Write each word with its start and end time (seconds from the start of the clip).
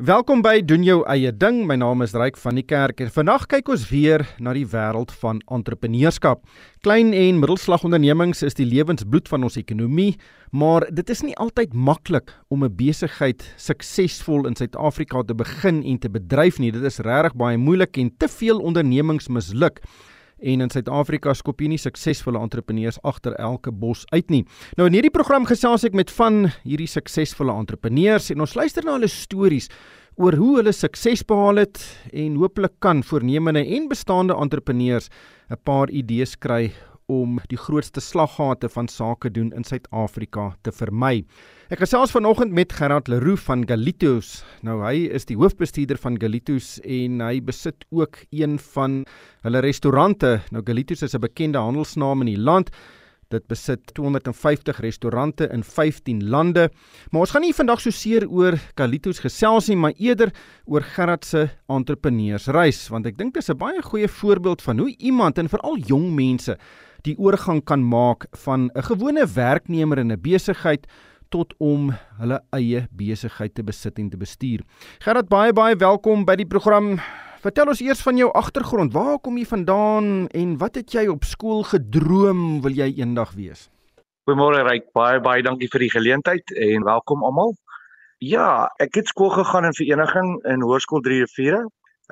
Welkom 0.00 0.40
by 0.40 0.62
doen 0.64 0.86
jou 0.86 1.02
eie 1.04 1.28
ding. 1.36 1.66
My 1.68 1.74
naam 1.76 2.00
is 2.00 2.14
Ryk 2.16 2.38
van 2.40 2.56
die 2.56 2.64
Kerk. 2.64 3.02
Vandag 3.12 3.42
kyk 3.52 3.66
ons 3.74 3.82
weer 3.90 4.22
na 4.40 4.54
die 4.56 4.64
wêreld 4.64 5.10
van 5.20 5.42
entrepreneurskap. 5.52 6.46
Klein 6.80 7.10
en 7.12 7.42
middelslagondernemings 7.42 8.40
is 8.40 8.56
die 8.56 8.64
lewensbloed 8.64 9.28
van 9.28 9.44
ons 9.44 9.58
ekonomie, 9.60 10.14
maar 10.48 10.86
dit 10.88 11.12
is 11.12 11.20
nie 11.26 11.36
altyd 11.36 11.76
maklik 11.76 12.32
om 12.48 12.64
'n 12.64 12.72
besigheid 12.72 13.44
suksesvol 13.58 14.46
in 14.48 14.56
Suid-Afrika 14.56 15.22
te 15.28 15.34
begin 15.34 15.84
en 15.84 15.98
te 15.98 16.08
bedryf 16.08 16.58
nie. 16.58 16.72
Dit 16.72 16.84
is 16.84 16.98
regtig 16.98 17.36
baie 17.36 17.58
moeilik 17.58 17.98
en 17.98 18.16
te 18.16 18.28
veel 18.28 18.64
ondernemings 18.64 19.28
misluk 19.28 19.82
en 20.42 20.60
in 20.60 20.70
Suid-Afrika 20.70 21.34
skop 21.34 21.62
jy 21.62 21.70
nie 21.72 21.80
suksesvolle 21.80 22.40
entrepreneurs 22.42 22.98
agter 23.06 23.36
elke 23.38 23.72
bos 23.72 24.04
uit 24.12 24.30
nie. 24.30 24.44
Nou 24.76 24.88
in 24.90 24.96
hierdie 24.98 25.14
program 25.14 25.46
gesels 25.48 25.86
ek 25.88 25.96
met 25.98 26.10
van 26.18 26.48
hierdie 26.66 26.90
suksesvolle 26.90 27.54
entrepreneurs 27.54 28.30
en 28.34 28.44
ons 28.44 28.56
luister 28.58 28.84
na 28.84 28.98
hulle 28.98 29.10
stories 29.10 29.70
oor 30.20 30.36
hoe 30.36 30.58
hulle 30.58 30.74
sukses 30.76 31.22
behaal 31.24 31.62
het 31.62 31.80
en 32.12 32.36
hopelik 32.42 32.74
kan 32.84 33.00
voornemende 33.06 33.64
en 33.64 33.88
bestaande 33.88 34.36
entrepreneurs 34.36 35.08
'n 35.50 35.56
paar 35.64 35.90
idees 35.90 36.36
kry 36.36 36.72
om 37.12 37.38
die 37.50 37.58
grootste 37.60 38.00
slaggate 38.00 38.70
van 38.72 38.88
sake 38.88 39.30
doen 39.30 39.50
in 39.56 39.66
Suid-Afrika 39.66 40.52
te 40.64 40.72
vermy. 40.72 41.24
Ek 41.72 41.82
gesels 41.84 42.12
vanoggend 42.14 42.52
met 42.56 42.72
Gerard 42.76 43.08
Leroux 43.08 43.40
van 43.46 43.66
Galitos. 43.68 44.42
Nou 44.64 44.80
hy 44.84 45.06
is 45.12 45.28
die 45.28 45.36
hoofbestuurder 45.40 46.00
van 46.00 46.18
Galitos 46.20 46.78
en 46.84 47.20
hy 47.24 47.40
besit 47.44 47.86
ook 47.90 48.22
een 48.30 48.58
van 48.74 49.02
hulle 49.46 49.62
restaurante. 49.64 50.38
Nou 50.52 50.64
Galitos 50.64 51.02
is 51.02 51.14
'n 51.14 51.20
bekende 51.20 51.58
handelsnaam 51.58 52.20
in 52.26 52.34
die 52.34 52.44
land. 52.50 52.70
Dit 53.32 53.46
besit 53.48 53.94
250 53.96 54.80
restaurante 54.84 55.48
in 55.52 55.62
15 55.64 56.28
lande. 56.28 56.68
Maar 57.10 57.24
ons 57.24 57.32
gaan 57.32 57.44
nie 57.46 57.54
vandag 57.56 57.80
so 57.80 57.90
seer 57.90 58.26
oor 58.28 58.58
Galitos 58.76 59.22
gesels 59.24 59.70
nie, 59.72 59.78
maar 59.80 59.96
eerder 59.96 60.34
oor 60.68 60.84
Gerard 60.84 61.24
se 61.24 61.46
entrepreneursreis, 61.72 62.84
want 62.92 63.08
ek 63.08 63.16
dink 63.16 63.34
dit 63.34 63.42
is 63.42 63.50
'n 63.50 63.56
baie 63.56 63.82
goeie 63.82 64.08
voorbeeld 64.08 64.62
van 64.62 64.78
hoe 64.78 64.92
iemand 64.98 65.38
en 65.38 65.48
veral 65.48 65.78
jong 65.78 66.12
mense 66.14 66.58
die 67.02 67.16
oorgang 67.18 67.64
kan 67.64 67.82
maak 67.82 68.26
van 68.44 68.70
'n 68.74 68.82
gewone 68.82 69.26
werknemer 69.26 69.98
in 69.98 70.12
'n 70.12 70.20
besigheid 70.20 70.86
tot 71.30 71.54
om 71.58 71.92
hulle 72.18 72.40
eie 72.52 72.86
besigheid 72.90 73.54
te 73.54 73.62
besit 73.62 73.98
en 73.98 74.10
te 74.10 74.16
bestuur. 74.16 74.60
Gerard 75.00 75.28
baie 75.28 75.52
baie 75.52 75.76
welkom 75.76 76.24
by 76.24 76.36
die 76.36 76.46
program. 76.46 77.00
Vertel 77.42 77.72
ons 77.72 77.80
eers 77.82 77.98
van 78.06 78.14
jou 78.14 78.28
agtergrond. 78.38 78.92
Waar 78.94 79.16
kom 79.18 79.34
jy 79.40 79.42
vandaan 79.50 80.28
en 80.30 80.50
wat 80.60 80.76
het 80.78 80.92
jy 80.94 81.08
op 81.10 81.24
skool 81.26 81.64
gedroom 81.66 82.60
wil 82.62 82.76
jy 82.78 82.86
eendag 83.00 83.32
wees? 83.34 83.64
Goeiemôre 84.30 84.60
Ryk, 84.68 84.92
baie 84.94 85.18
baie 85.24 85.42
dankie 85.42 85.66
vir 85.72 85.82
die 85.82 85.90
geleentheid 85.90 86.54
en 86.68 86.86
welkom 86.86 87.26
almal. 87.26 87.50
Ja, 88.22 88.70
ek 88.78 89.00
het 89.00 89.10
skool 89.10 89.34
gegaan 89.34 89.66
in 89.66 89.74
vereniging 89.74 90.30
in 90.54 90.62
Hoërskool 90.62 91.02
3 91.02 91.18
Riviere. 91.24 91.64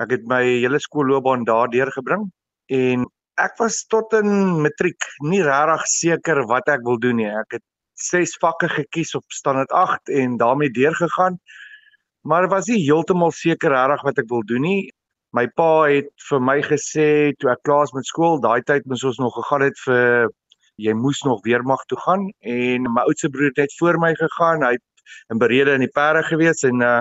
Ek 0.03 0.11
het 0.17 0.27
my 0.27 0.43
hele 0.43 0.83
skoolloopbaan 0.83 1.47
daar 1.47 1.71
deurgebring 1.71 2.27
en 2.75 3.07
ek 3.39 3.55
was 3.63 3.85
tot 3.87 4.11
in 4.19 4.59
matriek 4.67 5.11
nie 5.23 5.43
regtig 5.47 5.89
seker 5.95 6.43
wat 6.51 6.67
ek 6.75 6.83
wil 6.83 6.99
doen 6.99 7.21
nie. 7.23 7.31
Ek 7.31 7.61
het 7.61 7.67
ses 7.95 8.35
vakke 8.43 8.67
gekies 8.81 9.15
op 9.15 9.23
standaard 9.31 9.71
8 9.71 10.11
en 10.11 10.35
daarmee 10.43 10.75
deurgegaan. 10.75 11.39
Maar 12.27 12.51
was 12.51 12.67
nie 12.67 12.83
heeltemal 12.83 13.31
seker 13.31 13.71
regtig 13.71 14.09
wat 14.11 14.27
ek 14.27 14.35
wil 14.35 14.43
doen 14.43 14.67
nie. 14.67 14.81
My 15.33 15.47
pa 15.47 15.87
het 15.87 16.11
vir 16.29 16.41
my 16.43 16.57
gesê 16.65 17.31
toe 17.39 17.51
ek 17.53 17.63
klaar 17.63 17.85
is 17.87 17.93
met 17.95 18.05
skool, 18.05 18.39
daai 18.43 18.61
tyd 18.67 18.85
moes 18.85 19.03
ons 19.07 19.19
nog 19.19 19.35
gegaan 19.39 19.63
het 19.63 19.77
vir 19.85 20.29
jy 20.81 20.93
moes 20.97 21.21
nog 21.23 21.43
weermag 21.45 21.83
toe 21.87 21.97
gaan 22.03 22.29
en 22.41 22.89
my 22.89 23.05
oudste 23.07 23.29
broer 23.29 23.51
het 23.51 23.61
net 23.63 23.75
voor 23.79 23.99
my 24.01 24.11
gegaan. 24.17 24.65
Hy 24.65 24.73
het 24.79 25.31
in 25.31 25.39
berede 25.39 25.75
in 25.77 25.85
die 25.85 25.93
perde 25.93 26.23
gewees 26.27 26.63
en 26.67 26.81
uh, 26.81 26.99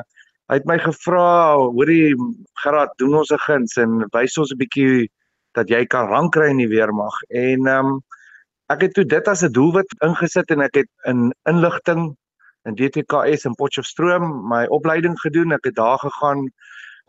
hy 0.50 0.58
het 0.60 0.66
my 0.66 0.78
gevra, 0.78 1.56
"Hoorie, 1.56 2.14
Gerard, 2.62 2.92
doen 2.98 3.14
ons 3.22 3.32
'n 3.32 3.42
guns 3.46 3.76
en 3.76 4.04
wys 4.12 4.38
ons 4.38 4.52
'n 4.52 4.58
bietjie 4.58 5.08
dat 5.58 5.70
jy 5.70 5.84
kan 5.86 6.08
rank 6.10 6.34
kry 6.36 6.50
in 6.52 6.62
die 6.62 6.70
weermag. 6.70 7.14
En 7.34 7.66
um, 7.66 7.92
ek 8.70 8.86
het 8.86 8.94
toe 8.94 9.04
dit 9.04 9.28
as 9.28 9.42
'n 9.42 9.52
doelwit 9.52 9.90
ingesit 10.06 10.50
en 10.50 10.60
ek 10.60 10.74
het 10.74 10.90
in 11.06 11.32
inligting 11.48 12.16
in 12.68 12.74
DTKS 12.76 13.44
in 13.44 13.54
Potchefstroom 13.54 14.48
my 14.48 14.66
opleiding 14.66 15.18
gedoen. 15.20 15.52
Ek 15.52 15.64
het 15.64 15.74
daar 15.74 15.98
gegaan. 15.98 16.50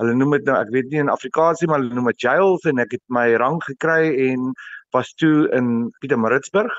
Hulle 0.02 0.16
noem 0.18 0.32
dit 0.34 0.48
nou, 0.50 0.56
ek 0.58 0.72
weet 0.74 0.88
nie 0.90 1.02
in 1.04 1.12
Afrikaans 1.14 1.60
nie, 1.62 1.68
maar 1.70 1.84
hulle 1.84 1.94
noem 1.94 2.08
dit 2.10 2.24
jails 2.26 2.64
en 2.70 2.82
ek 2.82 2.96
het 2.96 3.04
my 3.14 3.28
rang 3.38 3.60
gekry 3.68 4.10
en 4.32 4.48
was 4.96 5.12
toe 5.22 5.46
in 5.54 5.92
Pietermaritzburg. 6.02 6.74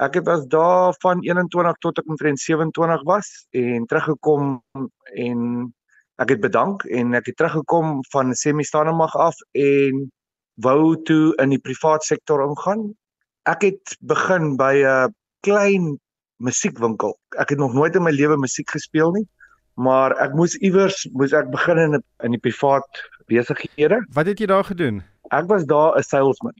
Ek 0.00 0.16
het 0.16 0.24
was 0.24 0.46
daar 0.48 0.96
van 1.04 1.20
21 1.20 1.76
tot 1.84 2.00
ek 2.00 2.08
omtrent 2.08 2.40
27 2.40 3.04
was 3.10 3.28
en 3.52 3.84
teruggekom 3.90 4.54
en 5.26 5.42
ek 6.24 6.32
het 6.32 6.40
bedank 6.40 6.86
en 6.88 7.12
ek 7.18 7.28
het 7.28 7.36
teruggekom 7.42 8.00
van 8.14 8.32
semi-staande 8.32 8.96
mag 8.96 9.12
af 9.20 9.36
en 9.52 10.06
wou 10.64 10.96
toe 11.04 11.34
in 11.44 11.52
die 11.52 11.60
privaat 11.60 12.08
sektor 12.08 12.40
ingaan. 12.46 12.88
Ek 13.52 13.68
het 13.68 13.96
begin 14.00 14.56
by 14.56 14.74
'n 14.80 15.12
klein 15.44 15.98
musiekwinkel. 16.40 17.18
Ek 17.36 17.52
het 17.52 17.58
nog 17.58 17.74
nooit 17.76 17.96
in 17.96 18.02
my 18.02 18.10
lewe 18.10 18.36
musiek 18.36 18.70
gespeel 18.70 19.12
nie, 19.12 19.26
maar 19.74 20.12
ek 20.20 20.34
moes 20.36 20.56
iewers 20.60 21.06
moes 21.12 21.32
ek 21.32 21.50
begin 21.50 21.78
in 21.78 22.02
in 22.24 22.36
die 22.36 22.40
privaat 22.40 23.02
besighede. 23.26 24.02
Wat 24.12 24.26
het 24.26 24.38
jy 24.38 24.46
daar 24.46 24.64
gedoen? 24.64 25.02
Ek 25.30 25.48
was 25.48 25.64
daar 25.64 25.96
'n 25.96 26.02
salesman. 26.02 26.54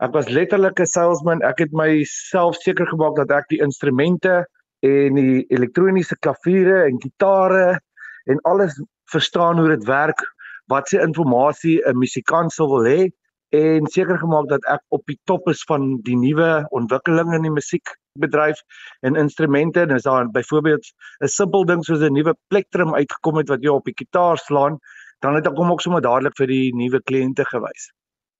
Ek 0.00 0.12
was 0.12 0.28
letterlik 0.28 0.80
'n 0.80 0.86
salesman. 0.86 1.42
Ek 1.42 1.58
het 1.58 1.72
myself 1.72 2.56
seker 2.56 2.86
gemaak 2.86 3.16
dat 3.16 3.30
ek 3.30 3.48
die 3.48 3.62
instrumente 3.62 4.46
en 4.82 5.14
die 5.14 5.46
elektroniese 5.48 6.16
klaviere 6.18 6.84
en 6.84 7.00
gitare 7.00 7.80
en 8.24 8.38
alles 8.42 8.82
verstaan 9.04 9.58
hoe 9.58 9.68
dit 9.68 9.84
werk, 9.84 10.20
wat 10.66 10.88
se 10.88 11.00
inligting 11.00 11.82
'n 11.86 11.98
musikant 11.98 12.52
sou 12.52 12.68
wil 12.68 12.86
hê 12.86 13.10
en 13.52 13.86
seker 13.92 14.16
gemaak 14.18 14.48
dat 14.48 14.64
ek 14.72 14.80
op 14.96 15.02
die 15.10 15.18
top 15.28 15.48
is 15.52 15.60
van 15.68 15.98
die 16.06 16.16
nuwe 16.16 16.64
ontwikkelinge 16.72 17.36
in 17.36 17.44
die 17.44 17.52
musiekbedryf 17.52 18.62
en 19.04 19.18
instrumente 19.20 19.82
en 19.84 19.92
as 19.96 20.06
daar 20.08 20.30
byvoorbeeld 20.32 20.86
'n 21.20 21.28
simpel 21.28 21.64
ding 21.68 21.84
soos 21.84 22.00
'n 22.00 22.16
nuwe 22.16 22.34
plektrum 22.48 22.94
uitgekom 22.94 23.36
het 23.36 23.48
wat 23.48 23.62
jy 23.62 23.68
op 23.68 23.84
die 23.84 23.94
kitaar 23.94 24.38
slaan 24.38 24.78
dan 25.20 25.34
het 25.34 25.46
ek 25.46 25.56
hom 25.56 25.70
ook 25.70 25.80
sommer 25.80 26.00
dadelik 26.00 26.36
vir 26.36 26.46
die 26.46 26.72
nuwe 26.74 27.00
kliënte 27.02 27.44
gewys. 27.44 27.92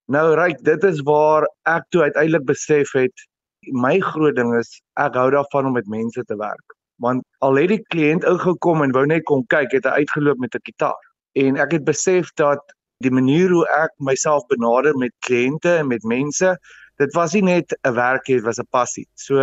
Nou 0.09 0.35
ryk, 0.35 0.65
dit 0.65 0.85
is 0.85 1.01
waar 1.07 1.47
ek 1.69 1.85
toe 1.91 2.03
uiteindelik 2.03 2.45
besef 2.47 2.93
het 2.93 3.27
my 3.71 4.01
groot 4.01 4.37
ding 4.37 4.55
is 4.59 4.81
ek 4.99 5.15
hou 5.15 5.31
daarvan 5.31 5.67
om 5.67 5.73
met 5.73 5.87
mense 5.87 6.25
te 6.25 6.37
werk. 6.37 6.77
Want 6.97 7.23
al 7.39 7.61
het 7.61 7.69
die 7.69 7.85
kliënt 7.95 8.25
ingekom 8.25 8.83
en 8.83 8.93
wou 8.93 9.07
net 9.07 9.23
kom 9.29 9.45
kyk, 9.47 9.73
het 9.73 9.85
hy 9.85 10.03
uitgeloop 10.03 10.39
met 10.39 10.55
'n 10.55 10.65
gitaar. 10.65 11.03
En 11.33 11.57
ek 11.57 11.73
het 11.73 11.85
besef 11.85 12.33
dat 12.35 12.61
die 13.03 13.15
manier 13.15 13.51
hoe 13.51 13.67
ek 13.77 13.93
myself 13.99 14.47
benader 14.51 14.97
met 14.99 15.15
kliënte 15.27 15.79
en 15.81 15.89
met 15.91 16.05
mense, 16.05 16.57
dit 17.01 17.15
was 17.15 17.35
nie 17.35 17.43
net 17.43 17.75
'n 17.85 17.95
werk 17.95 18.29
nie, 18.29 18.37
dit 18.37 18.45
was 18.45 18.59
'n 18.59 18.69
passie. 18.71 19.07
So 19.15 19.39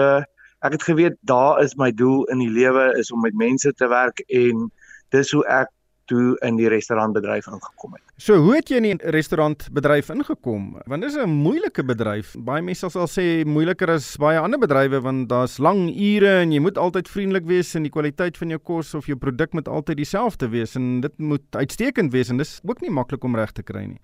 ek 0.61 0.71
het 0.71 0.83
geweet 0.83 1.17
daar 1.21 1.61
is 1.63 1.75
my 1.75 1.91
doel 1.91 2.25
in 2.31 2.39
die 2.39 2.51
lewe 2.51 2.93
is 2.99 3.11
om 3.11 3.21
met 3.21 3.33
mense 3.33 3.73
te 3.73 3.87
werk 3.87 4.19
en 4.27 4.71
dis 5.11 5.31
hoe 5.31 5.45
ek 5.47 5.69
toe 6.09 6.35
in 6.45 6.57
die 6.57 6.67
restaurantbedryf 6.71 7.47
ingekom 7.47 7.95
het. 7.95 8.03
So 8.19 8.39
hoe 8.41 8.55
het 8.57 8.71
jy 8.71 8.79
in 8.81 8.87
die 8.87 9.11
restaurantbedryf 9.15 10.09
ingekom? 10.13 10.65
Want 10.89 11.05
dit 11.05 11.11
is 11.11 11.17
'n 11.17 11.29
moeilike 11.29 11.83
bedryf. 11.85 12.35
Baie 12.37 12.61
mense 12.61 12.89
sal 12.89 13.07
sê 13.07 13.45
moeiliker 13.45 13.89
as 13.89 14.17
baie 14.17 14.39
ander 14.39 14.59
bedrywe 14.59 15.01
want 15.01 15.29
daar's 15.29 15.57
lang 15.57 15.89
ure 15.89 16.41
en 16.41 16.51
jy 16.51 16.59
moet 16.59 16.77
altyd 16.77 17.07
vriendelik 17.07 17.45
wees 17.45 17.75
en 17.75 17.83
die 17.83 17.91
kwaliteit 17.91 18.37
van 18.37 18.49
jou 18.49 18.59
kos 18.59 18.93
of 18.93 19.05
jou 19.05 19.17
produk 19.17 19.53
moet 19.53 19.67
altyd 19.67 19.97
dieselfde 19.97 20.49
wees 20.49 20.75
en 20.75 21.01
dit 21.01 21.17
moet 21.17 21.45
uitstekend 21.55 22.11
wees 22.11 22.29
en 22.29 22.37
dis 22.37 22.59
ook 22.63 22.81
nie 22.81 22.91
maklik 22.91 23.23
om 23.23 23.35
reg 23.35 23.51
te 23.51 23.63
kry 23.63 23.85
nie. 23.85 24.01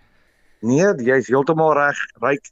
Nee, 0.61 0.93
jy's 1.03 1.27
heeltemal 1.27 1.73
reg, 1.73 1.97
ryk. 2.21 2.45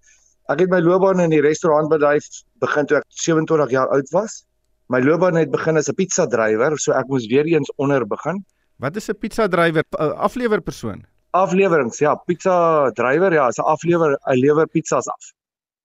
Ek 0.51 0.59
het 0.59 0.69
my 0.69 0.79
loopbaan 0.79 1.21
in 1.23 1.29
die 1.29 1.41
restaurantbedryf 1.41 2.25
begin 2.59 2.85
toe 2.85 2.97
ek 2.97 3.05
27 3.07 3.71
jaar 3.71 3.87
oud 3.95 4.09
was. 4.11 4.43
My 4.91 4.99
loopbaan 4.99 5.39
het 5.39 5.51
begin 5.51 5.77
as 5.77 5.89
'n 5.89 5.95
pizza 5.95 6.27
drywer, 6.27 6.77
so 6.77 6.91
ek 6.91 7.07
moes 7.07 7.27
weer 7.27 7.45
eens 7.45 7.71
onder 7.77 8.05
begin. 8.05 8.43
Wat 8.83 8.95
is 8.99 9.09
'n 9.09 9.17
pizza 9.17 9.47
drywer? 9.47 9.83
Aflewerpersoon. 10.27 11.05
Aflewerings, 11.31 11.97
ja, 11.99 12.15
pizza 12.15 12.91
drywer, 12.91 13.33
ja, 13.33 13.47
is 13.47 13.57
'n 13.57 13.69
aflewer, 13.73 14.19
hy 14.27 14.35
lewer 14.35 14.67
pizzas 14.67 15.07
af. 15.07 15.23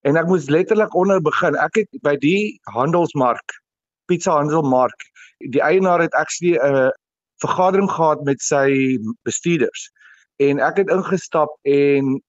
En 0.02 0.16
ek 0.16 0.26
moes 0.26 0.48
letterlik 0.48 0.94
onder 0.94 1.20
begin. 1.22 1.54
Ek 1.54 1.74
het 1.74 1.88
by 2.02 2.16
die 2.16 2.60
handelsmark, 2.74 3.62
pizza 4.06 4.32
handelsmark, 4.32 5.00
die 5.38 5.62
eienaar 5.62 6.00
het 6.00 6.14
actually 6.14 6.58
'n 6.58 6.90
vergadering 7.38 7.90
gehad 7.90 8.24
met 8.24 8.40
sy 8.42 8.98
bestuurders. 9.22 9.90
En 10.36 10.58
ek 10.58 10.76
het 10.76 10.90
ingestap 10.90 11.50
en 11.62 12.22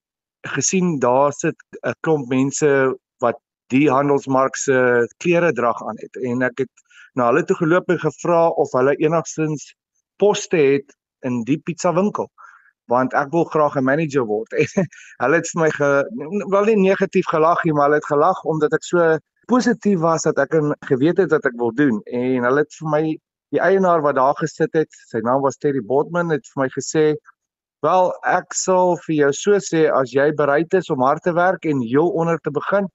gesien 0.46 0.98
daar 0.98 1.32
sit 1.32 1.56
'n 1.82 1.94
klomp 2.00 2.28
mense 2.28 2.94
wat 3.18 3.38
die 3.66 3.90
handelsmark 3.90 4.56
se 4.56 5.08
klere 5.18 5.52
drag 5.52 5.82
aan 5.82 5.98
het 5.98 6.16
en 6.22 6.42
ek 6.42 6.58
het 6.58 6.72
na 7.14 7.26
hulle 7.26 7.44
toe 7.44 7.56
geloop 7.56 7.88
en 7.88 7.98
gevra 7.98 8.48
of 8.48 8.72
hulle 8.72 8.94
enigstens 8.96 9.74
poste 10.20 10.60
het 10.60 10.96
in 11.26 11.42
die 11.48 11.58
pizza 11.58 11.92
winkel 11.96 12.30
want 12.90 13.14
ek 13.14 13.30
wil 13.30 13.44
graag 13.46 13.76
'n 13.78 13.86
manager 13.86 14.24
word. 14.26 14.50
hulle 15.22 15.36
het 15.38 15.50
vir 15.52 15.60
my 15.62 15.68
ge, 15.70 15.90
wel 16.50 16.64
nie 16.72 16.80
negatief 16.90 17.26
gelag 17.30 17.62
nie, 17.64 17.72
maar 17.72 17.86
hulle 17.86 18.00
het 18.02 18.08
gelag 18.10 18.40
omdat 18.50 18.74
ek 18.74 18.82
so 18.82 19.18
positief 19.46 20.00
was 20.02 20.26
dat 20.26 20.38
ek 20.42 20.56
geweet 20.90 21.22
het 21.22 21.30
wat 21.30 21.46
ek 21.46 21.54
wil 21.58 21.70
doen 21.70 22.00
en 22.06 22.48
hulle 22.48 22.64
het 22.66 22.74
vir 22.80 22.90
my 22.90 23.04
Die 23.50 23.58
eienaar 23.58 24.02
wat 24.02 24.14
daar 24.14 24.36
gesit 24.38 24.76
het, 24.78 24.96
sy 25.10 25.20
naam 25.26 25.42
was 25.42 25.58
Terry 25.58 25.80
Bodman, 25.82 26.30
het 26.30 26.46
vir 26.52 26.62
my 26.62 26.68
gesê, 26.70 27.04
"Wel, 27.82 28.12
ek 28.24 28.54
sal 28.54 28.96
vir 29.06 29.14
jou 29.14 29.32
so 29.32 29.58
sê 29.58 29.90
as 30.00 30.12
jy 30.12 30.30
bereid 30.36 30.74
is 30.74 30.90
om 30.90 31.02
hard 31.02 31.22
te 31.22 31.32
werk 31.32 31.64
en 31.64 31.80
heel 31.80 32.08
onder 32.10 32.38
te 32.38 32.50
begin, 32.50 32.86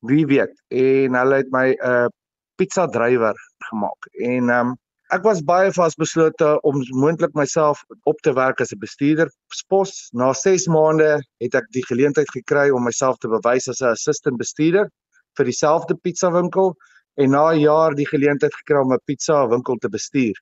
wie 0.00 0.26
weet." 0.26 0.54
En 0.70 1.14
hulle 1.14 1.36
het 1.36 1.50
my 1.52 1.68
'n 1.70 1.90
uh, 1.90 2.08
pizza 2.56 2.86
drywer 2.86 3.34
gemaak. 3.70 4.06
En 4.12 4.50
ehm 4.50 4.68
um, 4.68 4.76
ek 5.12 5.24
was 5.26 5.42
baie 5.44 5.72
vasbeslote 5.74 6.46
om 6.64 6.80
moontlik 6.96 7.34
myself 7.36 7.82
op 8.08 8.20
te 8.24 8.32
werk 8.32 8.60
as 8.60 8.72
'n 8.72 8.80
bestuurderspos. 8.80 10.10
Na 10.12 10.32
6 10.32 10.66
maande 10.66 11.20
het 11.40 11.54
ek 11.54 11.66
die 11.72 11.84
geleentheid 11.84 12.30
gekry 12.32 12.70
om 12.70 12.84
myself 12.84 13.18
te 13.18 13.28
bewys 13.28 13.68
as 13.68 13.82
'n 13.82 13.92
assistent 13.92 14.38
bestuurder 14.38 14.88
vir 15.36 15.44
dieselfde 15.44 15.94
pizza 16.02 16.30
winkel 16.30 16.74
en 17.16 17.30
na 17.30 17.52
'n 17.52 17.60
jaar 17.60 17.94
die 17.94 18.06
geleentheid 18.06 18.54
gekry 18.54 18.80
om 18.80 18.92
'n 18.92 19.04
pizza 19.06 19.46
winkel 19.48 19.76
te 19.76 19.88
bestuur 19.88 20.34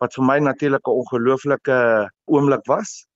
wat 0.00 0.14
vir 0.14 0.24
my 0.24 0.38
natuurlik 0.38 0.86
'n 0.86 0.98
ongelooflike 1.00 2.10
oomblik 2.26 2.66
was. 2.66 3.06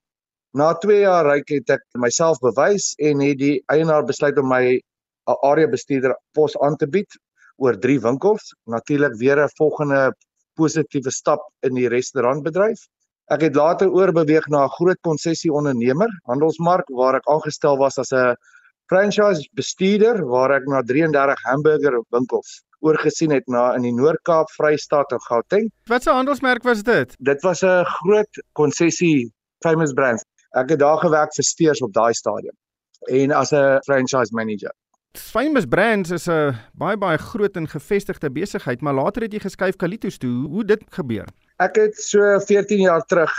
Na 0.54 0.74
2 0.74 1.00
jaar 1.00 1.26
ryk 1.26 1.48
het 1.48 1.70
ek 1.70 1.82
myself 1.94 2.38
bewys 2.38 2.94
en 2.98 3.20
het 3.20 3.38
die 3.38 3.62
eienaar 3.66 4.04
besluit 4.04 4.38
om 4.38 4.48
my 4.48 4.80
'n 5.26 5.38
area 5.42 5.66
bestuurder 5.66 6.14
pos 6.34 6.56
aan 6.60 6.76
te 6.76 6.86
bied 6.86 7.10
oor 7.56 7.78
3 7.78 8.00
winkels. 8.00 8.54
Natuurlik 8.66 9.14
weer 9.18 9.38
'n 9.42 9.48
volgende 9.56 10.14
positiewe 10.56 11.10
stap 11.10 11.40
in 11.62 11.74
die 11.74 11.88
restaurantbedryf. 11.88 12.86
Ek 13.32 13.40
het 13.40 13.56
later 13.56 13.88
oorbeweeg 13.88 14.46
na 14.52 14.64
'n 14.64 14.74
groot 14.76 15.00
konsessie 15.00 15.52
ondernemer, 15.52 16.10
Handelsmark, 16.24 16.88
waar 16.88 17.14
ek 17.16 17.28
aangestel 17.28 17.78
was 17.78 17.98
as 17.98 18.12
'n 18.12 18.36
franchise 18.88 19.48
bestuurder 19.54 20.24
waar 20.28 20.52
ek 20.52 20.66
na 20.66 20.82
33 20.82 21.40
hamburger 21.48 22.02
winkels 22.10 22.62
oorgesien 22.84 23.32
het 23.32 23.46
na 23.48 23.72
in 23.74 23.82
die 23.82 23.94
Noord-Kaap, 23.96 24.50
Vrystaat 24.58 25.12
en 25.16 25.22
Gauteng. 25.28 25.70
Wat 25.88 26.06
'n 26.06 26.16
handelsmerk 26.20 26.62
was 26.62 26.82
dit? 26.82 27.16
Dit 27.18 27.42
was 27.42 27.62
'n 27.62 27.84
groot 27.84 28.42
konsessie 28.52 29.32
Famous 29.64 29.92
Brands. 29.92 30.24
Ek 30.54 30.68
het 30.68 30.78
daar 30.78 30.98
gewerk 30.98 31.34
vir 31.34 31.44
Steers 31.44 31.80
op 31.80 31.92
daai 31.92 32.12
stadium 32.12 32.56
en 33.08 33.32
as 33.32 33.52
'n 33.52 33.80
franchise 33.86 34.32
manager. 34.32 34.72
Famous 35.14 35.64
Brands 35.64 36.10
is 36.10 36.26
'n 36.26 36.56
baie 36.74 36.96
baie 36.96 37.18
groot 37.18 37.56
en 37.56 37.68
gevestigde 37.68 38.30
besigheid, 38.30 38.80
maar 38.80 38.94
later 38.94 39.22
het 39.22 39.32
jy 39.32 39.38
geskuif 39.38 39.76
Kalitos 39.76 40.18
toe. 40.18 40.48
Hoe, 40.48 40.64
dit 40.64 40.82
gebeur? 40.90 41.28
Ek 41.62 41.76
het 41.76 41.94
so 41.94 42.38
14 42.40 42.80
jaar 42.80 43.04
terug 43.06 43.30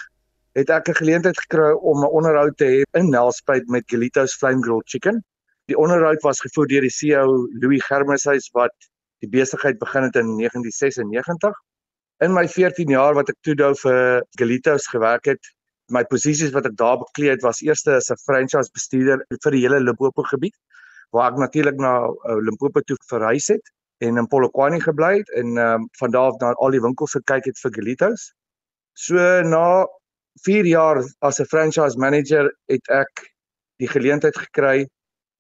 het 0.55 0.69
ek 0.69 0.87
'n 0.89 0.95
geleentheid 0.95 1.37
gekry 1.37 1.71
om 1.71 1.99
'n 1.99 2.13
onderhoud 2.17 2.57
te 2.57 2.65
hê 2.65 2.99
in 2.99 3.09
Nelspruit 3.09 3.67
met 3.67 3.85
Kalitos 3.85 4.35
Flame 4.35 4.63
Grilled 4.63 4.87
Chicken. 4.87 5.23
Die 5.67 5.77
onderhoud 5.77 6.21
was 6.21 6.39
gevoer 6.39 6.67
deur 6.67 6.81
die 6.81 6.95
CEO 6.99 7.47
Louis 7.59 7.83
Germeshuis 7.83 8.49
wat 8.53 8.75
die 9.19 9.29
besigheid 9.29 9.77
begin 9.77 10.03
het 10.03 10.15
in 10.15 10.37
1996. 10.37 11.59
In 12.19 12.33
my 12.33 12.47
14 12.47 12.87
jaar 12.87 13.13
wat 13.13 13.29
ek 13.29 13.37
toe 13.41 13.53
nou 13.53 13.75
vir 13.75 14.23
Kalitos 14.37 14.87
gewerk 14.87 15.25
het, 15.25 15.43
my 15.89 16.03
posisies 16.03 16.51
wat 16.51 16.65
ek 16.65 16.77
daar 16.77 16.97
bekleed 16.97 17.31
het 17.31 17.41
was 17.41 17.61
eerste 17.61 17.91
as 17.91 18.09
'n 18.09 18.23
franchise 18.23 18.71
bestuurder 18.71 19.25
vir 19.43 19.51
die 19.51 19.61
hele 19.61 19.79
Limpopo 19.79 20.23
gebied 20.23 20.55
waar 21.15 21.31
ek 21.31 21.39
natuurlik 21.39 21.77
na 21.79 21.93
uh, 22.05 22.39
Limpopo 22.43 22.83
toe 22.83 22.97
verhuis 23.09 23.47
het 23.53 23.71
en 24.03 24.19
in 24.19 24.27
Polokwane 24.27 24.81
gebly 24.83 25.13
het 25.21 25.29
en 25.39 25.57
ehm 25.57 25.85
um, 25.85 25.87
van 25.99 26.11
daar 26.11 26.31
af 26.31 26.41
na 26.41 26.51
al 26.65 26.75
die 26.75 26.81
winkels 26.83 27.15
gekyk 27.15 27.45
het 27.49 27.61
vir 27.63 27.71
Gelitos. 27.77 28.25
So 28.93 29.15
na 29.47 29.87
4 30.43 30.67
jaar 30.67 30.99
as 31.19 31.39
'n 31.39 31.47
franchise 31.53 31.97
manager 31.97 32.51
het 32.67 32.89
ek 32.89 33.23
die 33.79 33.87
geleentheid 33.87 34.37
gekry 34.37 34.87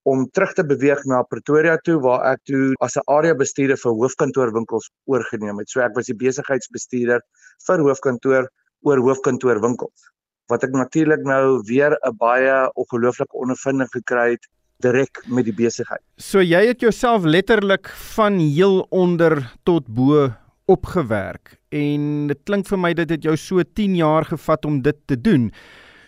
om 0.03 0.29
terug 0.31 0.53
te 0.53 0.63
beweeg 0.63 1.03
na 1.05 1.23
Pretoria 1.23 1.77
toe 1.77 1.99
waar 1.99 2.25
ek 2.31 2.39
toe 2.45 2.73
as 2.79 2.95
'n 2.95 3.07
area 3.17 3.35
bestuurder 3.35 3.77
vir 3.77 3.91
hoofkantoorwinkels 3.91 4.89
oorgeneem 5.05 5.57
het. 5.59 5.69
So 5.69 5.81
ek 5.81 5.95
was 5.95 6.05
die 6.05 6.19
besigheidsbestuurder 6.25 7.21
vir 7.67 7.79
hoofkantoor 7.79 8.49
oor 8.85 8.99
hoofkantoorwinkels 9.07 10.11
wat 10.51 10.63
ek 10.63 10.75
natuurlik 10.77 11.23
nou 11.25 11.61
weer 11.65 11.97
'n 12.05 12.17
baie 12.17 12.71
ongelooflike 12.75 13.33
ondervinding 13.33 13.89
gekry 13.89 14.31
het 14.31 14.45
direk 14.83 15.23
met 15.27 15.45
die 15.47 15.55
besigheid. 15.55 16.01
So 16.17 16.43
jy 16.43 16.65
het 16.67 16.83
jouself 16.83 17.23
letterlik 17.23 17.87
van 18.15 18.39
heel 18.39 18.85
onder 18.89 19.39
tot 19.63 19.87
bo 19.87 20.29
opgewerk 20.65 21.57
en 21.69 22.27
dit 22.31 22.41
klink 22.43 22.67
vir 22.67 22.79
my 22.81 22.93
dit 22.97 23.09
het 23.09 23.23
jou 23.23 23.35
so 23.37 23.63
10 23.63 23.95
jaar 23.99 24.25
gevat 24.25 24.65
om 24.65 24.81
dit 24.81 24.97
te 25.07 25.17
doen. 25.17 25.51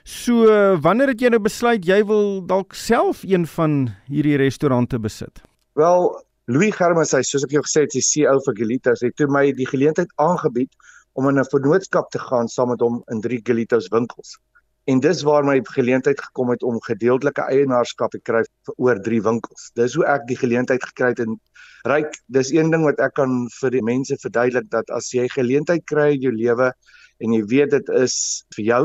So 0.08 0.48
wanneer 0.82 1.12
het 1.14 1.22
jy 1.22 1.30
nou 1.34 1.42
besluit 1.44 1.86
jy 1.86 2.00
wil 2.08 2.40
dalk 2.48 2.74
self 2.74 3.24
een 3.28 3.46
van 3.58 3.90
hierdie 4.08 4.38
restaurante 4.40 5.00
besit? 5.00 5.44
Wel, 5.76 6.10
Louis 6.48 6.72
Germes, 6.72 7.12
hy 7.12 7.22
soos 7.28 7.44
ek 7.44 7.58
jou 7.58 7.62
gesê 7.66 7.84
het, 7.84 7.94
hy 7.94 8.02
CEO 8.02 8.38
vir 8.46 8.56
Gelitos, 8.56 9.04
het 9.04 9.18
toe 9.20 9.28
my 9.28 9.50
die 9.52 9.68
geleentheid 9.68 10.14
aangebied 10.24 10.72
om 11.20 11.28
in 11.28 11.40
'n 11.40 11.50
vennootskap 11.52 12.10
te 12.12 12.20
gaan 12.20 12.48
saam 12.48 12.70
met 12.70 12.80
hom 12.80 13.04
in 13.12 13.22
drie 13.22 13.42
Gelitos 13.44 13.90
winkels. 13.92 14.38
En 14.88 15.02
dis 15.04 15.22
waar 15.28 15.44
my 15.44 15.58
geleentheid 15.68 16.20
gekom 16.30 16.54
het 16.54 16.62
om 16.64 16.78
gedeeltelike 16.84 17.44
eienaarskap 17.52 18.14
te 18.14 18.22
kry 18.24 18.46
oor 18.80 19.02
drie 19.04 19.20
winkels. 19.24 19.66
Dis 19.76 19.98
hoe 20.00 20.06
ek 20.08 20.24
die 20.30 20.38
geleentheid 20.40 20.80
gekry 20.80 21.10
het 21.12 21.20
en 21.26 21.36
ryk, 21.92 22.16
dis 22.32 22.54
een 22.56 22.72
ding 22.72 22.86
wat 22.88 23.02
ek 23.04 23.18
kan 23.20 23.34
vir 23.58 23.76
die 23.76 23.84
mense 23.84 24.16
verduidelik 24.22 24.70
dat 24.72 24.88
as 24.96 25.12
jy 25.12 25.28
geleentheid 25.34 25.84
kry 25.92 26.14
in 26.16 26.24
jou 26.30 26.32
lewe 26.38 26.72
en 27.20 27.36
jy 27.36 27.42
weet 27.52 27.76
dit 27.76 27.92
is 28.00 28.16
vir 28.56 28.64
jou, 28.70 28.82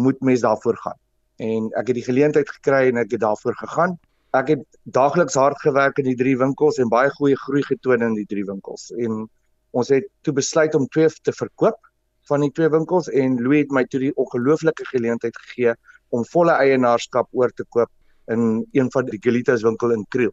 moet 0.00 0.24
mens 0.24 0.46
daarvoor 0.46 0.80
gaan. 0.80 0.98
En 1.44 1.68
ek 1.76 1.92
het 1.92 2.00
die 2.00 2.08
geleentheid 2.08 2.48
gekry 2.56 2.88
en 2.88 3.04
ek 3.04 3.12
het 3.18 3.26
daarvoor 3.26 3.60
gegaan. 3.60 3.98
Ek 4.32 4.54
het 4.54 4.64
daagliks 4.96 5.36
hard 5.36 5.60
gewerk 5.60 6.00
in 6.00 6.08
die 6.08 6.18
drie 6.18 6.38
winkels 6.40 6.80
en 6.80 6.88
baie 6.88 7.12
goeie 7.18 7.36
groei 7.44 7.62
getoon 7.68 8.02
in 8.06 8.16
die 8.16 8.28
drie 8.32 8.46
winkels. 8.48 8.88
En 8.96 9.26
ons 9.76 9.92
het 9.92 10.08
toe 10.24 10.32
besluit 10.32 10.74
om 10.74 10.88
twee 10.88 11.12
te 11.20 11.36
verkoop 11.36 11.76
van 12.28 12.44
die 12.44 12.52
twee 12.56 12.70
winkels 12.72 13.08
en 13.08 13.36
Louis 13.42 13.64
het 13.64 13.74
my 13.74 13.84
toe 13.90 14.00
die 14.00 14.14
ongelooflike 14.20 14.86
geleentheid 14.90 15.36
gegee 15.36 15.74
om 16.14 16.24
volle 16.32 16.54
eienaarskap 16.56 17.28
oor 17.32 17.52
te 17.52 17.66
koop 17.68 17.90
in 18.32 18.64
een 18.72 18.90
van 18.92 19.06
die 19.10 19.20
Gelitas 19.20 19.62
winkel 19.62 19.92
in 19.92 20.04
Kriel. 20.08 20.32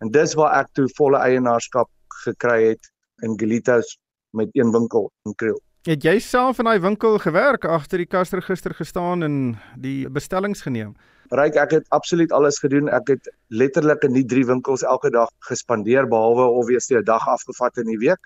En 0.00 0.10
dis 0.12 0.34
waar 0.38 0.60
ek 0.60 0.72
toe 0.72 0.86
volle 0.96 1.20
eienaarskap 1.20 1.90
gekry 2.24 2.72
het 2.72 2.90
in 3.24 3.36
Gelitas 3.40 3.96
met 4.36 4.52
een 4.52 4.72
winkel 4.72 5.10
in 5.24 5.34
Kriel. 5.34 5.60
Het 5.86 6.02
jy 6.02 6.16
self 6.18 6.58
in 6.58 6.66
daai 6.66 6.80
winkel 6.82 7.18
gewerk, 7.22 7.64
agter 7.64 8.02
die 8.02 8.08
kasregister 8.10 8.74
gestaan 8.74 9.22
en 9.22 9.36
die 9.78 10.08
bestellings 10.10 10.64
geneem? 10.66 10.96
Ryk, 11.30 11.58
ek 11.58 11.76
het 11.76 11.86
absoluut 11.94 12.32
alles 12.34 12.58
gedoen. 12.62 12.88
Ek 12.90 13.08
het 13.10 13.28
letterlik 13.54 14.02
in 14.06 14.14
die 14.14 14.24
drie 14.26 14.44
winkels 14.46 14.82
elke 14.82 15.10
dag 15.14 15.30
gespandeer 15.46 16.08
behalwe 16.10 16.66
weer 16.66 16.82
'n 16.98 17.04
dag 17.04 17.28
afgevat 17.28 17.76
in 17.78 17.86
die 17.86 17.98
week, 17.98 18.22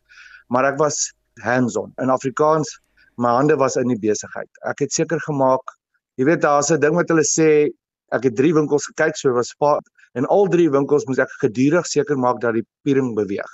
maar 0.48 0.64
ek 0.64 0.78
was 0.78 1.12
hands-on. 1.40 1.92
In 1.98 2.10
Afrikaans 2.10 2.80
my 3.20 3.34
hande 3.36 3.56
was 3.60 3.76
in 3.76 3.92
die 3.92 4.00
besigheid. 4.00 4.48
Ek 4.64 4.80
het 4.84 4.94
seker 4.96 5.20
gemaak, 5.26 5.74
jy 6.16 6.24
weet 6.28 6.42
daar's 6.44 6.70
'n 6.72 6.80
ding 6.80 6.96
wat 6.96 7.08
hulle 7.12 7.26
sê, 7.26 7.68
ek 8.16 8.24
het 8.24 8.36
drie 8.36 8.54
winkels 8.54 8.86
gekyk, 8.90 9.16
so 9.16 9.32
was 9.36 9.52
spaar 9.52 9.82
en 10.18 10.26
al 10.26 10.48
drie 10.48 10.70
winkels 10.70 11.06
moes 11.06 11.20
ek 11.22 11.30
gedurig 11.42 11.86
seker 11.86 12.16
maak 12.18 12.40
dat 12.40 12.54
die 12.54 12.66
piering 12.84 13.14
beweeg. 13.14 13.52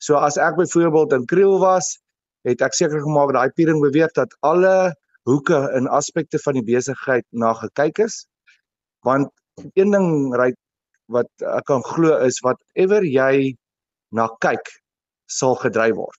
So 0.00 0.16
as 0.16 0.36
ek 0.36 0.56
byvoorbeeld 0.56 1.12
in 1.12 1.26
Kriel 1.26 1.58
was, 1.60 1.98
het 2.44 2.62
ek 2.62 2.74
seker 2.74 3.00
gemaak 3.04 3.32
daai 3.36 3.50
piering 3.54 3.80
beweeg 3.80 4.12
dat 4.14 4.32
alle 4.40 4.94
hoeke 5.26 5.58
en 5.76 5.88
aspekte 5.90 6.38
van 6.38 6.58
die 6.58 6.66
besigheid 6.66 7.24
na 7.30 7.52
gekyk 7.52 7.98
is. 8.06 8.26
Want 9.04 9.30
een 9.74 9.90
ding 9.90 10.34
ry 10.34 10.52
wat 11.12 11.30
ek 11.40 11.66
kan 11.70 11.82
glo 11.86 12.16
is 12.26 12.40
whatever 12.42 13.04
jy 13.04 13.54
na 14.10 14.28
kyk 14.42 14.70
sal 15.30 15.56
gedryf 15.58 15.94
word. 15.98 16.18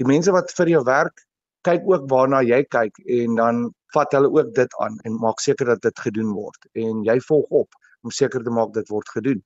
Die 0.00 0.08
mense 0.08 0.32
wat 0.32 0.52
vir 0.56 0.68
jou 0.76 0.82
werk, 0.84 1.25
kyk 1.66 1.88
ook 1.90 2.06
waarna 2.12 2.42
jy 2.46 2.62
kyk 2.74 3.00
en 3.18 3.38
dan 3.40 3.64
vat 3.94 4.12
hulle 4.16 4.30
ook 4.30 4.52
dit 4.54 4.76
aan 4.84 4.98
en 5.08 5.18
maak 5.22 5.42
seker 5.42 5.72
dat 5.72 5.82
dit 5.86 6.04
gedoen 6.06 6.32
word. 6.36 6.68
En 6.74 7.02
jy 7.06 7.18
volg 7.28 7.60
op 7.62 7.80
om 8.04 8.14
seker 8.14 8.44
te 8.44 8.52
maak 8.54 8.72
dit 8.76 8.88
word 8.92 9.08
gedoen. 9.16 9.42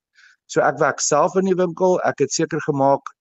So 0.50 0.62
ek 0.67 0.81
werk 0.83 1.00
self 1.05 1.37
in 1.41 1.49
die 1.49 1.57
winkel, 1.57 1.99
ek 2.09 2.25
het 2.25 2.35
seker 2.35 2.61
gemaak 2.67 3.12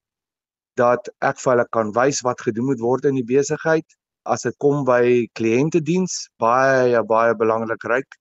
dat 0.80 1.10
ek 1.26 1.40
vir 1.44 1.54
hulle 1.54 1.68
kan 1.76 1.94
wys 1.96 2.24
wat 2.26 2.42
gedoen 2.42 2.70
moet 2.72 2.82
word 2.84 3.06
in 3.10 3.20
die 3.20 3.28
besigheid. 3.28 3.86
As 4.26 4.46
dit 4.48 4.56
kom 4.64 4.84
by 4.88 5.28
kliëntediens, 5.40 6.16
baie 6.42 7.04
baie 7.08 7.36
belangrik 7.38 7.86
ryk. 7.92 8.20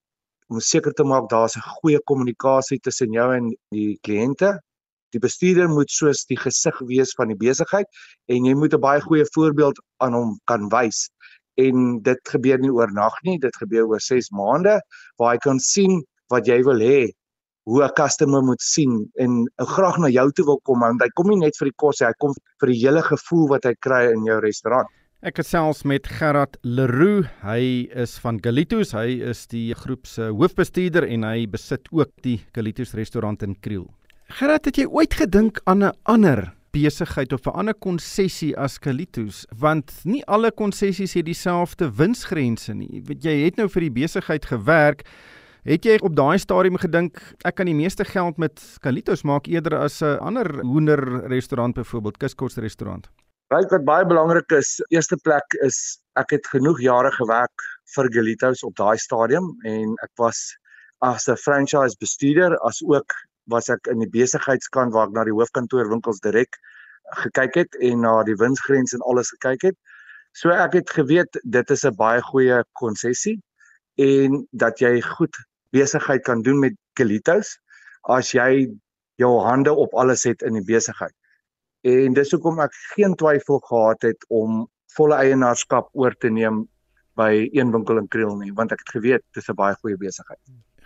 Om 0.49 0.61
seker 0.63 0.95
te 0.97 1.05
maak 1.05 1.29
daar's 1.29 1.57
'n 1.57 1.65
goeie 1.81 1.99
kommunikasie 2.11 2.79
tussen 2.79 3.13
jou 3.13 3.29
en 3.35 3.51
die 3.75 3.97
kliënte 4.07 4.59
Die 5.13 5.21
bestuurder 5.21 5.69
moet 5.69 5.91
soos 5.91 6.25
die 6.29 6.37
gesig 6.37 6.79
wees 6.89 7.13
van 7.17 7.31
die 7.33 7.39
besigheid 7.39 7.87
en 8.29 8.45
jy 8.45 8.55
moet 8.55 8.73
'n 8.73 8.81
baie 8.81 9.01
goeie 9.01 9.25
voorbeeld 9.33 9.79
aan 10.05 10.13
hom 10.13 10.39
kan 10.45 10.69
wys. 10.69 11.09
En 11.57 12.01
dit 12.01 12.19
gebeur 12.33 12.59
nie 12.59 12.71
oornag 12.71 13.15
nie, 13.23 13.39
dit 13.39 13.55
gebeur 13.55 13.87
oor 13.87 13.99
6 13.99 14.29
maande 14.31 14.79
waar 15.17 15.33
hy 15.33 15.37
kan 15.37 15.59
sien 15.59 16.03
wat 16.29 16.45
jy 16.47 16.61
wil 16.63 16.79
hê, 16.79 17.09
hoe 17.69 17.83
'n 17.83 17.93
customer 17.95 18.41
moet 18.41 18.61
sien 18.61 19.09
en 19.15 19.45
graag 19.57 19.97
na 19.97 20.09
jou 20.09 20.31
toe 20.31 20.45
wil 20.45 20.59
kom 20.63 20.79
want 20.79 21.01
hy 21.01 21.09
kom 21.15 21.27
nie 21.29 21.41
net 21.45 21.57
vir 21.59 21.69
die 21.69 21.77
kos, 21.77 21.99
hy 21.99 22.13
kom 22.19 22.33
vir 22.59 22.69
die 22.73 22.79
hele 22.85 23.01
gevoel 23.01 23.47
wat 23.49 23.65
hy 23.65 23.73
kry 23.79 24.03
in 24.13 24.25
jou 24.25 24.39
restaurant. 24.39 24.87
Ek 25.19 25.35
gesels 25.35 25.83
met 25.83 26.07
Gerard 26.07 26.55
Leroux. 26.63 27.27
Hy 27.43 27.89
is 27.91 28.13
van 28.23 28.39
Galitos. 28.39 28.93
Hy 28.95 29.19
is 29.19 29.47
die 29.51 29.73
groep 29.75 30.07
se 30.07 30.29
hoofbestuurder 30.31 31.03
en 31.03 31.23
hy 31.27 31.43
besit 31.45 31.91
ook 31.91 32.13
die 32.23 32.37
Galitos 32.55 32.93
restaurant 32.95 33.43
in 33.43 33.57
Kriel. 33.59 33.89
Gerard, 34.29 34.67
het 34.69 34.77
jy 34.77 34.85
ooit 34.85 35.13
gedink 35.17 35.57
aan 35.65 35.83
'n 35.83 35.95
ander 36.05 36.53
besigheid 36.71 37.33
of 37.33 37.47
'n 37.47 37.57
ander 37.59 37.73
konsessie 37.73 38.57
as 38.57 38.77
Kalitos 38.79 39.45
want 39.57 39.91
nie 40.03 40.23
alle 40.25 40.51
konsessies 40.51 41.13
het 41.13 41.25
dieselfde 41.25 41.89
winsgrense 41.95 42.73
nie. 42.73 43.01
Weet 43.05 43.23
jy 43.23 43.45
het 43.45 43.55
nou 43.55 43.67
vir 43.67 43.81
die 43.81 43.91
besigheid 43.91 44.45
gewerk. 44.45 45.01
Het 45.63 45.85
jy 45.85 45.97
op 46.01 46.15
daai 46.15 46.37
stadium 46.37 46.77
gedink 46.77 47.17
ek 47.43 47.55
kan 47.55 47.65
die 47.65 47.75
meeste 47.75 48.05
geld 48.05 48.37
met 48.37 48.61
Kalitos 48.81 49.23
maak 49.23 49.47
eerder 49.47 49.75
as 49.75 50.01
'n 50.01 50.19
ander 50.19 50.61
hoender 50.61 51.27
restaurant 51.27 51.75
byvoorbeeld 51.75 52.17
Kuskos 52.17 52.57
restaurant? 52.57 53.09
Ryk 53.49 53.71
wat 53.71 53.85
baie 53.85 54.05
belangrik 54.05 54.51
is, 54.51 54.79
eerste 54.89 55.17
plek 55.23 55.45
is 55.61 55.99
ek 56.15 56.29
het 56.29 56.47
genoeg 56.47 56.79
jare 56.79 57.11
gewerk 57.11 57.61
vir 57.95 58.05
Galitos 58.13 58.63
op 58.63 58.75
daai 58.75 58.97
stadium 58.97 59.57
en 59.63 59.95
ek 60.03 60.11
was 60.17 60.55
as 61.01 61.27
'n 61.27 61.35
franchise 61.35 61.95
bestuurder 61.99 62.57
as 62.57 62.81
ook 62.85 63.11
was 63.53 63.69
ek 63.69 63.87
in 63.91 63.99
die 64.03 64.09
besigheidskant 64.13 64.93
waar 64.93 65.09
ek 65.09 65.15
na 65.17 65.25
die 65.27 65.35
hoofkantoor 65.35 65.89
winkels 65.89 66.21
direk 66.25 66.59
gekyk 67.23 67.55
het 67.55 67.77
en 67.81 68.03
na 68.05 68.23
die 68.23 68.37
winsgrens 68.37 68.93
en 68.93 69.05
alles 69.09 69.31
gekyk 69.35 69.69
het. 69.71 69.77
So 70.37 70.53
ek 70.53 70.77
het 70.77 70.89
geweet 70.93 71.39
dit 71.43 71.71
is 71.71 71.85
'n 71.85 71.95
baie 71.95 72.21
goeie 72.21 72.63
konsessie 72.73 73.39
en 73.97 74.45
dat 74.51 74.79
jy 74.79 75.01
goed 75.01 75.35
besigheid 75.71 76.23
kan 76.23 76.41
doen 76.41 76.59
met 76.59 76.75
Galitos 76.93 77.57
as 78.03 78.31
jy 78.33 78.69
jou 79.15 79.39
hande 79.43 79.73
op 79.73 79.93
alles 79.93 80.23
het 80.23 80.41
in 80.41 80.53
die 80.53 80.65
besigheid 80.65 81.13
en 81.87 82.13
dis 82.13 82.31
hoekom 82.31 82.59
ek 82.59 82.75
geen 82.95 83.15
twyfel 83.15 83.59
gehad 83.67 84.01
het 84.03 84.25
om 84.29 84.65
volle 84.95 85.15
eienaarskap 85.15 85.89
oor 85.93 86.15
te 86.19 86.29
neem 86.29 86.65
by 87.19 87.49
een 87.55 87.71
winkel 87.71 88.01
in 88.01 88.07
Kriel 88.07 88.35
nie 88.39 88.51
want 88.55 88.71
ek 88.75 88.83
het 88.85 88.95
geweet 88.97 89.23
dis 89.35 89.49
'n 89.49 89.55
baie 89.55 89.75
goeie 89.75 89.97
besigheid. 89.97 90.39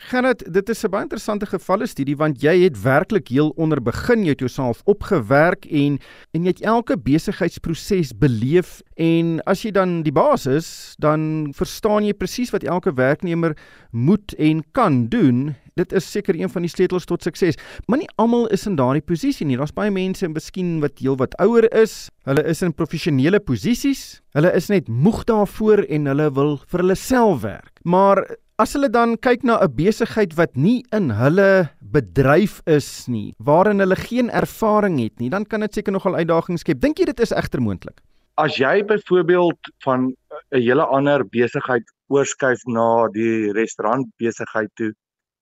Gerrit, 0.09 0.43
dit 0.53 0.69
is 0.69 0.83
'n 0.83 0.89
baie 0.91 1.03
interessante 1.03 1.45
gevalle 1.45 1.87
studie 1.87 2.15
want 2.17 2.41
jy 2.41 2.63
het 2.63 2.81
werklik 2.83 3.27
heel 3.27 3.53
onder 3.55 3.81
begin 3.81 4.23
jy 4.23 4.29
het 4.29 4.39
jouself 4.39 4.81
opgewerk 4.85 5.65
en 5.65 5.99
en 6.33 6.43
jy 6.43 6.47
het 6.47 6.61
elke 6.61 6.97
besigheidsproses 6.97 8.11
beleef 8.17 8.81
en 8.97 9.39
as 9.45 9.63
jy 9.63 9.71
dan 9.71 10.03
die 10.03 10.11
baas 10.11 10.45
is, 10.45 10.95
dan 10.99 11.53
verstaan 11.55 12.05
jy 12.05 12.13
presies 12.13 12.51
wat 12.51 12.63
elke 12.63 12.93
werknemer 12.93 13.55
moet 13.91 14.33
en 14.37 14.63
kan 14.71 15.07
doen 15.07 15.55
dit 15.75 15.93
is 15.93 16.11
seker 16.11 16.35
een 16.37 16.49
van 16.49 16.61
die 16.61 16.69
sleutels 16.69 17.05
tot 17.09 17.23
sukses. 17.23 17.57
Maar 17.87 18.03
nie 18.03 18.09
almal 18.21 18.47
is 18.53 18.67
in 18.69 18.75
daardie 18.77 19.01
posisie 19.01 19.47
nie. 19.47 19.57
Daar's 19.57 19.73
baie 19.73 19.91
mense, 19.91 20.27
miskien 20.29 20.79
wat 20.83 20.99
heelwat 21.01 21.33
ouer 21.41 21.65
is. 21.73 22.09
Hulle 22.27 22.43
is 22.49 22.61
in 22.61 22.75
professionele 22.77 23.39
posisies. 23.39 24.21
Hulle 24.37 24.53
is 24.53 24.69
net 24.69 24.87
moeg 24.87 25.23
daarvoor 25.29 25.85
en 25.89 26.05
hulle 26.11 26.29
wil 26.37 26.57
vir 26.67 26.85
hulle 26.85 26.97
self 26.99 27.41
werk. 27.41 27.81
Maar 27.83 28.23
as 28.61 28.75
hulle 28.77 28.89
dan 28.89 29.15
kyk 29.17 29.43
na 29.43 29.57
'n 29.61 29.75
besigheid 29.75 30.33
wat 30.37 30.55
nie 30.55 30.85
in 30.93 31.09
hulle 31.09 31.69
bedryf 31.81 32.61
is 32.65 33.07
nie, 33.07 33.33
waarin 33.39 33.79
hulle 33.79 33.95
geen 33.95 34.29
ervaring 34.29 34.99
het 34.99 35.19
nie, 35.19 35.29
dan 35.29 35.45
kan 35.45 35.61
dit 35.61 35.73
seker 35.73 35.93
nogal 35.93 36.15
uitdagings 36.15 36.61
skep. 36.61 36.79
Dink 36.79 36.99
jy 36.99 37.05
dit 37.05 37.19
is 37.19 37.31
egter 37.31 37.61
moontlik? 37.61 38.01
As 38.37 38.57
jy 38.57 38.83
byvoorbeeld 38.83 39.59
van 39.83 40.13
'n 40.51 40.61
hele 40.61 40.85
ander 40.85 41.25
besigheid 41.25 41.83
oorskuif 42.09 42.61
na 42.65 43.07
die 43.07 43.51
restaurantbesigheid 43.53 44.69
toe, 44.75 44.93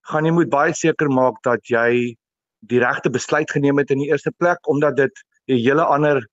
gaan 0.08 0.26
jy 0.26 0.32
moet 0.32 0.50
baie 0.50 0.74
seker 0.74 1.10
maak 1.10 1.36
dat 1.44 1.60
jy 1.68 2.16
die 2.68 2.80
regte 2.80 3.10
besluit 3.10 3.52
geneem 3.52 3.78
het 3.78 3.92
in 3.92 4.00
die 4.00 4.10
eerste 4.10 4.32
plek 4.38 4.60
omdat 4.68 4.96
dit 4.96 5.14
'n 5.48 5.58
hele 5.58 5.84
ander 5.84 6.28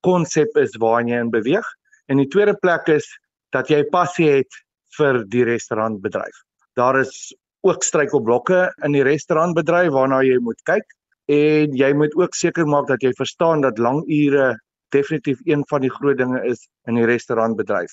konsep 0.00 0.56
is 0.56 0.76
waarin 0.78 1.08
jy 1.08 1.18
in 1.20 1.30
beweeg. 1.30 1.66
En 2.08 2.16
die 2.16 2.28
tweede 2.28 2.54
plek 2.54 2.88
is 2.88 3.06
dat 3.50 3.68
jy 3.68 3.84
passie 3.84 4.28
het 4.28 4.65
vir 4.98 5.24
die 5.32 5.44
restaurantbedryf. 5.44 6.42
Daar 6.76 7.00
is 7.00 7.34
ook 7.66 7.84
struikelblokke 7.84 8.66
in 8.86 8.94
die 8.96 9.04
restaurantbedryf 9.06 9.92
waarna 9.94 10.22
jy 10.24 10.38
moet 10.42 10.60
kyk 10.68 10.86
en 11.32 11.74
jy 11.74 11.92
moet 11.98 12.14
ook 12.14 12.34
seker 12.38 12.68
maak 12.70 12.86
dat 12.90 13.02
jy 13.02 13.12
verstaan 13.18 13.64
dat 13.64 13.78
lang 13.82 14.02
ure 14.06 14.54
definitief 14.94 15.40
een 15.44 15.64
van 15.70 15.82
die 15.82 15.90
groot 15.90 16.18
dinge 16.18 16.42
is 16.46 16.68
in 16.86 16.94
die 17.00 17.08
restaurantbedryf. 17.08 17.90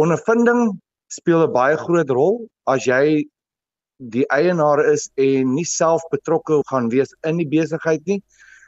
Ondervinding 0.00 0.74
speel 1.12 1.44
'n 1.46 1.52
baie 1.52 1.76
groot 1.76 2.10
rol 2.10 2.48
as 2.66 2.86
jy 2.86 3.24
die 3.98 4.26
eienaar 4.34 4.82
is 4.92 5.10
en 5.16 5.54
nie 5.54 5.64
self 5.64 6.02
betrokke 6.10 6.60
gaan 6.70 6.90
wees 6.90 7.14
in 7.22 7.38
die 7.38 7.48
besigheid 7.48 8.02
nie, 8.06 8.22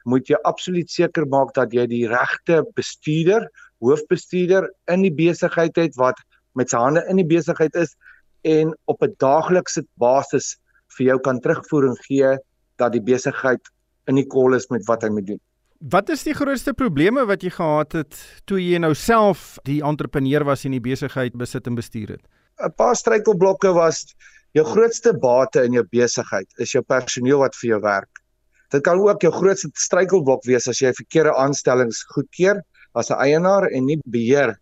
moet 0.05 0.29
jy 0.31 0.39
absoluut 0.45 0.91
seker 0.91 1.27
maak 1.27 1.53
dat 1.55 1.73
jy 1.75 1.87
die 1.91 2.07
regte 2.07 2.63
bestuurder, 2.79 3.49
hoofbestuurder 3.83 4.71
in 4.93 5.03
die 5.03 5.15
besigheid 5.15 5.77
het 5.77 5.97
wat 5.99 6.21
met 6.57 6.71
sy 6.73 6.81
hande 6.83 7.05
in 7.11 7.21
die 7.21 7.29
besigheid 7.29 7.75
is 7.75 7.97
en 8.45 8.75
op 8.87 9.03
'n 9.03 9.15
daaglikse 9.19 9.85
basis 9.99 10.57
vir 10.97 11.07
jou 11.07 11.19
kan 11.21 11.41
terugvoering 11.41 11.97
gee 12.07 12.37
dat 12.77 12.93
die 12.93 13.03
besigheid 13.03 13.61
in 14.07 14.15
die 14.15 14.27
kol 14.27 14.55
is 14.55 14.69
met 14.71 14.87
wat 14.87 15.03
hy 15.03 15.09
moet 15.09 15.27
doen. 15.27 15.41
Wat 15.81 16.09
is 16.09 16.23
die 16.25 16.35
grootste 16.35 16.73
probleme 16.73 17.27
wat 17.27 17.43
jy 17.43 17.51
gehad 17.51 17.93
het 17.93 18.17
toe 18.45 18.59
jy 18.59 18.79
nou 18.79 18.95
self 18.95 19.59
die 19.65 19.83
entrepreneur 19.83 20.45
was 20.45 20.65
en 20.65 20.73
die 20.73 20.81
besigheid 20.81 21.37
besit 21.37 21.67
en 21.67 21.75
bestuur 21.75 22.09
het? 22.09 22.23
'n 22.65 22.73
Paar 22.77 22.97
struikelblokke 22.97 23.73
was 23.73 24.15
Jou 24.57 24.65
grootste 24.65 25.13
bate 25.21 25.67
in 25.67 25.75
jou 25.77 25.83
besigheid 25.93 26.63
is 26.65 26.71
jou 26.73 26.81
personeel 26.89 27.43
wat 27.43 27.57
vir 27.61 27.75
jou 27.75 27.81
werk. 27.85 28.23
Dit 28.73 28.83
kan 28.87 29.03
ook 29.03 29.21
jou 29.21 29.33
grootste 29.35 29.69
struikelblok 29.77 30.47
wees 30.49 30.69
as 30.71 30.81
jy 30.81 30.95
verkeerde 30.97 31.35
aanstellings 31.37 32.01
goedkeur 32.15 32.63
as 32.97 33.11
'n 33.11 33.21
eienaar 33.21 33.69
en 33.69 33.85
nie 33.85 33.99
beheer 34.07 34.57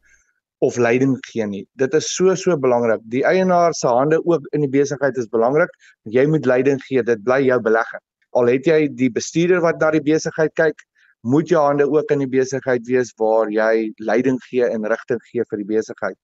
of 0.64 0.76
leiding 0.80 1.18
gee 1.28 1.46
nie. 1.46 1.62
Dit 1.80 1.94
is 1.98 2.08
so 2.16 2.34
so 2.40 2.56
belangrik. 2.56 3.02
Die 3.12 3.22
eienaar 3.28 3.74
se 3.76 3.88
hande 3.88 4.20
ook 4.24 4.46
in 4.56 4.64
die 4.64 4.72
besigheid 4.72 5.16
is 5.20 5.28
belangrik. 5.32 5.70
Jy 6.16 6.24
moet 6.32 6.46
leiding 6.48 6.80
gee. 6.86 7.02
Dit 7.02 7.24
bly 7.24 7.42
jou 7.44 7.60
belegging. 7.60 8.02
Al 8.34 8.50
het 8.50 8.66
jy 8.66 8.78
die 8.98 9.10
bestuurder 9.12 9.62
wat 9.62 9.80
na 9.82 9.92
die 9.94 10.02
besigheid 10.02 10.54
kyk, 10.58 10.80
moet 11.24 11.48
jou 11.48 11.60
hande 11.62 11.86
ook 11.88 12.10
in 12.12 12.24
die 12.24 12.30
besigheid 12.30 12.84
wees 12.88 13.12
waar 13.20 13.52
jy 13.52 13.90
leiding 14.02 14.40
gee 14.48 14.66
en 14.66 14.84
rigting 14.92 15.20
gee 15.30 15.44
vir 15.50 15.62
die 15.62 15.68
besigheid. 15.68 16.16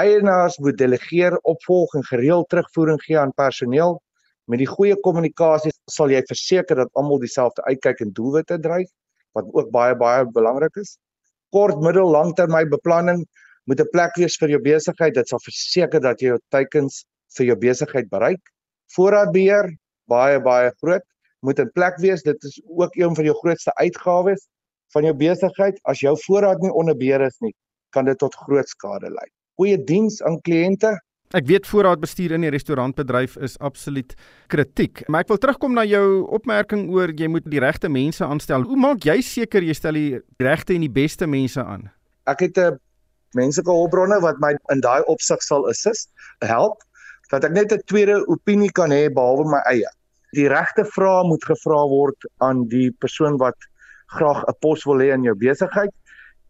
Eienaars 0.00 0.58
moet 0.60 0.76
delegeer, 0.78 1.38
opvolg 1.48 1.94
en 1.96 2.04
gereeld 2.04 2.48
terugvoering 2.52 2.98
gee 3.04 3.18
aan 3.18 3.32
personeel. 3.38 3.96
Met 4.50 4.60
die 4.62 4.68
goeie 4.70 4.96
kommunikasie 5.02 5.72
sal 5.90 6.12
jy 6.12 6.20
verseker 6.28 6.82
dat 6.82 6.92
almal 6.98 7.22
dieselfde 7.22 7.64
uitkyk 7.66 8.02
en 8.04 8.12
doelwitte 8.14 8.58
dryf, 8.62 8.90
wat 9.34 9.48
ook 9.54 9.70
baie 9.74 9.96
baie 9.98 10.26
belangrik 10.34 10.76
is. 10.82 10.96
Kort, 11.54 11.78
middel, 11.82 12.10
langtermynbeplanning 12.10 13.24
moet 13.66 13.80
'n 13.80 13.90
plek 13.92 14.16
wees 14.16 14.36
vir 14.40 14.54
jou 14.54 14.60
besigheid. 14.62 15.14
Dit 15.14 15.28
sal 15.28 15.42
verseker 15.44 16.00
dat 16.00 16.20
jy 16.20 16.34
jou 16.34 16.40
teikens 16.50 17.04
vir 17.36 17.46
jou 17.46 17.56
besigheid 17.56 18.08
bereik. 18.08 18.42
Voorraadbeheer, 18.96 19.70
baie 20.08 20.40
baie 20.40 20.72
groot, 20.82 21.06
moet 21.42 21.60
'n 21.60 21.70
plek 21.74 21.98
wees. 21.98 22.22
Dit 22.22 22.42
is 22.44 22.60
ook 22.66 22.94
een 22.96 23.14
van 23.14 23.24
jou 23.24 23.36
grootste 23.42 23.74
uitgawes 23.74 24.48
van 24.92 25.04
jou 25.04 25.14
besigheid. 25.14 25.78
As 25.84 26.00
jou 26.00 26.16
voorraad 26.26 26.60
nie 26.60 26.72
onder 26.72 26.96
beheer 26.96 27.20
is 27.20 27.36
nie, 27.40 27.54
kan 27.90 28.04
dit 28.04 28.18
tot 28.18 28.34
groot 28.34 28.68
skade 28.68 29.10
lei 29.10 29.28
goeie 29.56 29.76
diens 29.88 30.20
aan 30.26 30.38
kliënte. 30.44 30.94
Ek 31.34 31.48
weet 31.48 31.66
voorraadbestuur 31.66 32.36
in 32.36 32.44
die 32.46 32.52
restaurantbedryf 32.54 33.34
is 33.42 33.56
absoluut 33.64 34.12
kritiek, 34.52 35.02
maar 35.10 35.24
ek 35.24 35.32
wil 35.32 35.40
terugkom 35.42 35.74
na 35.74 35.82
jou 35.88 36.22
opmerking 36.36 36.86
oor 36.94 37.10
jy 37.10 37.28
moet 37.32 37.48
die 37.50 37.60
regte 37.62 37.90
mense 37.90 38.24
aanstel. 38.24 38.64
Hoe 38.68 38.78
maak 38.78 39.04
jy 39.04 39.18
seker 39.26 39.66
jy 39.66 39.74
stel 39.74 39.98
die 39.98 40.20
regte 40.42 40.76
en 40.76 40.86
die 40.86 40.92
beste 40.92 41.26
mense 41.26 41.64
aan? 41.64 41.88
Ek 42.30 42.46
het 42.46 42.58
'n 42.58 42.78
menslike 43.34 43.70
hulpbronne 43.70 44.20
wat 44.20 44.38
my 44.40 44.54
in 44.72 44.80
daai 44.80 45.02
opsig 45.06 45.42
sal 45.42 45.66
assist, 45.68 46.10
help 46.40 46.82
dat 47.30 47.44
ek 47.44 47.52
net 47.52 47.72
'n 47.72 47.82
tweede 47.86 48.22
opinie 48.26 48.70
kan 48.72 48.90
hê 48.90 49.08
behalwe 49.12 49.44
my 49.50 49.62
eie. 49.66 49.90
Die 50.32 50.48
regte 50.48 50.84
vrae 50.84 51.24
moet 51.26 51.44
gevra 51.44 51.82
word 51.88 52.16
aan 52.40 52.68
die 52.68 52.90
persoon 53.00 53.38
wat 53.38 53.56
graag 54.06 54.44
'n 54.46 54.58
pos 54.60 54.84
wil 54.84 55.02
hê 55.02 55.12
in 55.14 55.24
jou 55.24 55.34
besigheid 55.34 55.92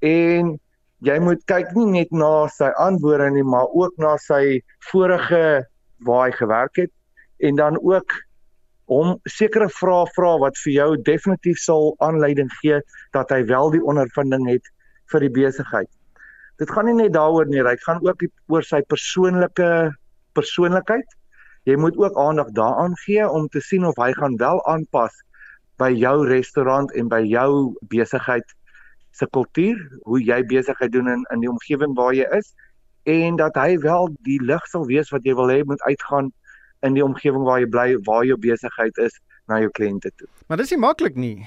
en 0.02 0.58
jy 1.00 1.18
moet 1.20 1.42
kyk 1.46 1.72
nie 1.76 1.86
net 2.00 2.12
na 2.12 2.48
sy 2.48 2.70
antwoorde 2.76 3.30
nie, 3.30 3.42
maar 3.42 3.68
ook 3.72 3.96
na 3.98 4.16
sy 4.16 4.60
vorige 4.90 5.64
waar 6.06 6.28
hy 6.28 6.32
gewerk 6.32 6.76
het 6.76 6.92
en 7.38 7.56
dan 7.56 7.78
ook 7.80 8.12
om 8.86 9.18
sekere 9.24 9.68
vrae 9.68 10.06
vra 10.14 10.36
wat 10.38 10.58
vir 10.64 10.72
jou 10.72 10.90
definitief 11.02 11.58
sal 11.58 11.94
aanleiding 11.98 12.50
gee 12.60 12.80
dat 13.12 13.30
hy 13.30 13.42
wel 13.44 13.70
die 13.74 13.82
ondervinding 13.82 14.46
het 14.48 14.62
vir 15.12 15.20
die 15.26 15.30
besigheid. 15.30 15.90
Dit 16.60 16.70
gaan 16.72 16.88
nie 16.88 16.96
net 16.96 17.12
daaroor 17.12 17.46
nie, 17.46 17.62
dit 17.62 17.84
gaan 17.84 18.00
ook 18.04 18.24
oor 18.48 18.64
sy 18.64 18.80
persoonlike 18.88 19.68
persoonlikheid. 20.36 21.16
Jy 21.68 21.76
moet 21.82 21.96
ook 21.98 22.16
aandag 22.20 22.52
daaraan 22.56 22.94
gee 23.04 23.28
om 23.28 23.48
te 23.48 23.60
sien 23.60 23.84
of 23.86 23.96
hy 24.00 24.12
gaan 24.16 24.36
wel 24.40 24.62
aanpas 24.70 25.12
by 25.80 25.90
jou 25.92 26.26
restaurant 26.28 26.92
en 26.96 27.10
by 27.12 27.20
jou 27.26 27.74
besigheid 27.92 28.54
se 29.16 29.26
kultuur, 29.32 29.80
hoe 30.04 30.20
jy 30.22 30.42
besigheid 30.48 30.92
doen 30.92 31.08
in 31.08 31.26
in 31.32 31.44
die 31.44 31.50
omgewing 31.50 31.96
waar 31.96 32.14
jy 32.14 32.28
is 32.36 32.52
en 33.06 33.36
dat 33.36 33.54
hy 33.54 33.76
wel 33.78 34.10
die 34.26 34.40
lig 34.42 34.64
sal 34.66 34.86
wees 34.86 35.12
wat 35.14 35.24
jy 35.24 35.34
wil 35.38 35.52
hê 35.52 35.60
moet 35.64 35.82
uitgaan 35.86 36.32
in 36.86 36.96
die 36.96 37.04
omgewing 37.04 37.44
waar 37.46 37.60
jy 37.62 37.68
bly, 37.70 37.86
waar 38.08 38.24
jou 38.26 38.36
besigheid 38.40 38.98
is 38.98 39.14
na 39.46 39.60
jou 39.62 39.70
kliënte 39.78 40.10
toe. 40.18 40.28
Maar 40.48 40.60
dis 40.62 40.72
nie 40.74 40.80
maklik 40.82 41.14
nie. 41.14 41.46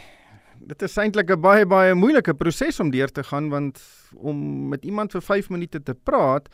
Dit 0.59 0.81
is 0.81 0.97
eintlik 0.97 1.31
'n 1.31 1.41
baie 1.41 1.65
baie 1.65 1.93
moeilike 1.95 2.33
proses 2.33 2.79
om 2.79 2.91
deur 2.91 3.11
te 3.11 3.23
gaan 3.23 3.49
want 3.49 3.81
om 4.15 4.69
met 4.69 4.85
iemand 4.85 5.11
vir 5.11 5.21
5 5.21 5.49
minute 5.49 5.83
te 5.83 5.93
praat 5.93 6.49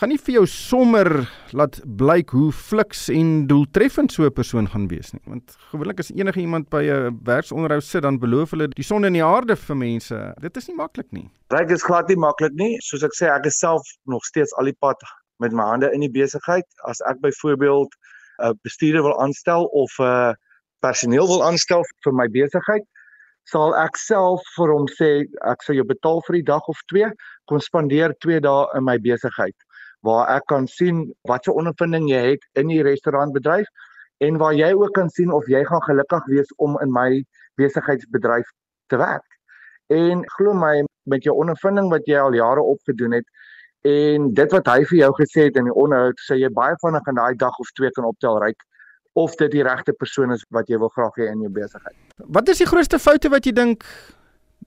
gaan 0.00 0.08
nie 0.08 0.20
vir 0.24 0.32
jou 0.38 0.46
sommer 0.48 1.08
laat 1.52 1.76
blyk 2.00 2.30
hoe 2.32 2.48
fliks 2.56 3.08
en 3.12 3.46
doeltreffend 3.50 4.12
so 4.12 4.24
'n 4.24 4.32
persoon 4.32 4.66
gaan 4.72 4.88
wees 4.88 5.12
nie. 5.12 5.20
Want 5.26 5.56
gewoonlik 5.70 6.00
as 6.00 6.10
enige 6.10 6.40
iemand 6.40 6.70
by 6.70 6.84
'n 6.88 7.20
werksonderhoud 7.24 7.84
sit, 7.84 8.02
dan 8.02 8.18
beloof 8.18 8.50
hulle 8.50 8.68
die 8.68 8.84
son 8.84 9.04
en 9.04 9.12
die 9.12 9.24
aarde 9.24 9.56
vir 9.56 9.76
mense. 9.76 10.34
Dit 10.40 10.56
is 10.56 10.68
nie 10.68 10.76
maklik 10.76 11.12
nie. 11.12 11.28
Ryk 11.48 11.70
is 11.70 11.82
glad 11.82 12.08
nie 12.08 12.16
maklik 12.16 12.52
nie. 12.52 12.78
Soos 12.80 13.02
ek 13.02 13.12
sê, 13.12 13.28
ek 13.28 13.46
is 13.46 13.58
self 13.58 13.82
nog 14.06 14.24
steeds 14.24 14.54
al 14.56 14.64
die 14.64 14.76
pad 14.80 14.96
met 15.38 15.52
my 15.52 15.64
hande 15.64 15.92
in 15.92 16.00
die 16.00 16.10
besigheid. 16.10 16.64
As 16.88 17.00
ek 17.00 17.20
byvoorbeeld 17.20 17.92
'n 18.42 18.58
bestuurder 18.62 19.02
wil 19.02 19.20
aanstel 19.20 19.64
of 19.64 19.90
'n 19.98 20.04
uh, 20.04 20.32
personeel 20.80 21.26
wil 21.26 21.44
aanstel 21.44 21.82
vir 22.04 22.12
my 22.12 22.28
besigheid, 22.28 22.84
sal 23.50 23.74
ek 23.78 23.98
self 23.98 24.46
vir 24.56 24.72
hom 24.74 24.86
sê 24.98 25.10
ek 25.50 25.64
sal 25.66 25.78
jou 25.78 25.86
betaal 25.88 26.22
vir 26.26 26.40
die 26.40 26.46
dag 26.52 26.68
of 26.70 26.78
twee, 26.92 27.10
kon 27.50 27.60
spandeer 27.60 28.14
2 28.24 28.40
dae 28.46 28.68
in 28.78 28.86
my 28.86 28.96
besigheid 29.02 29.56
waar 30.06 30.28
ek 30.36 30.46
kan 30.48 30.66
sien 30.68 31.02
watse 31.28 31.52
ondervinding 31.52 32.08
jy 32.08 32.20
het 32.32 32.46
in 32.60 32.70
die 32.72 32.82
restaurantbedryf 32.86 33.68
en 34.24 34.38
waar 34.40 34.54
jy 34.56 34.70
ook 34.76 34.94
kan 34.96 35.10
sien 35.12 35.32
of 35.32 35.48
jy 35.48 35.60
gaan 35.68 35.84
gelukkig 35.84 36.26
wees 36.32 36.54
om 36.56 36.78
in 36.84 36.92
my 36.92 37.22
besigheidsbedryf 37.60 38.48
te 38.92 38.96
werk. 39.00 39.26
En 39.92 40.24
glo 40.36 40.54
my 40.54 40.84
met 41.10 41.24
jou 41.24 41.34
ondervinding 41.36 41.90
wat 41.92 42.08
jy 42.08 42.20
al 42.20 42.36
jare 42.36 42.62
opgedoen 42.62 43.18
het 43.18 43.28
en 43.88 44.32
dit 44.36 44.52
wat 44.52 44.68
hy 44.68 44.84
vir 44.88 44.98
jou 44.98 45.12
gesê 45.20 45.46
het 45.48 45.56
in 45.56 45.68
die 45.70 45.76
onderhoud, 45.76 46.18
sê 46.28 46.36
jy 46.36 46.50
baie 46.52 46.76
vinnig 46.84 47.06
in 47.08 47.20
daai 47.20 47.36
dag 47.40 47.56
of 47.60 47.72
twee 47.76 47.92
kan 47.96 48.08
optel 48.08 48.40
ryk 48.44 48.60
of 49.22 49.36
dit 49.40 49.52
die 49.52 49.64
regte 49.66 49.92
persoon 49.92 50.32
is 50.34 50.44
wat 50.56 50.70
jy 50.72 50.78
wil 50.80 50.92
graag 50.94 51.18
hê 51.20 51.28
in 51.32 51.44
jou 51.44 51.52
besigheid. 51.52 51.96
Wat 52.38 52.48
is 52.48 52.62
die 52.62 52.68
grootste 52.70 52.98
foute 52.98 53.30
wat 53.32 53.46
jy 53.48 53.52
dink 53.56 53.86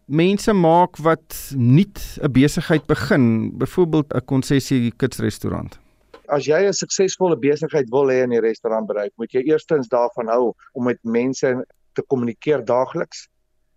mense 0.05 0.53
maak 0.53 0.97
wat 1.05 1.37
nuut 1.55 1.99
'n 2.21 2.31
besigheid 2.31 2.85
begin, 2.87 3.51
byvoorbeeld 3.57 4.13
'n 4.13 4.25
konsessie 4.25 4.91
kitsrestaurant? 4.91 5.79
As 6.27 6.45
jy 6.45 6.67
'n 6.67 6.73
suksesvolle 6.73 7.37
besigheid 7.37 7.89
wil 7.89 8.07
hê 8.07 8.23
in 8.23 8.29
die 8.29 8.41
restaurantbedryf, 8.41 9.11
moet 9.17 9.31
jy 9.31 9.41
eerstens 9.51 9.87
daarvan 9.87 10.27
hou 10.27 10.53
om 10.73 10.83
met 10.83 10.99
mense 11.03 11.65
te 11.93 12.01
kommunikeer 12.01 12.65
daagliks. 12.65 13.27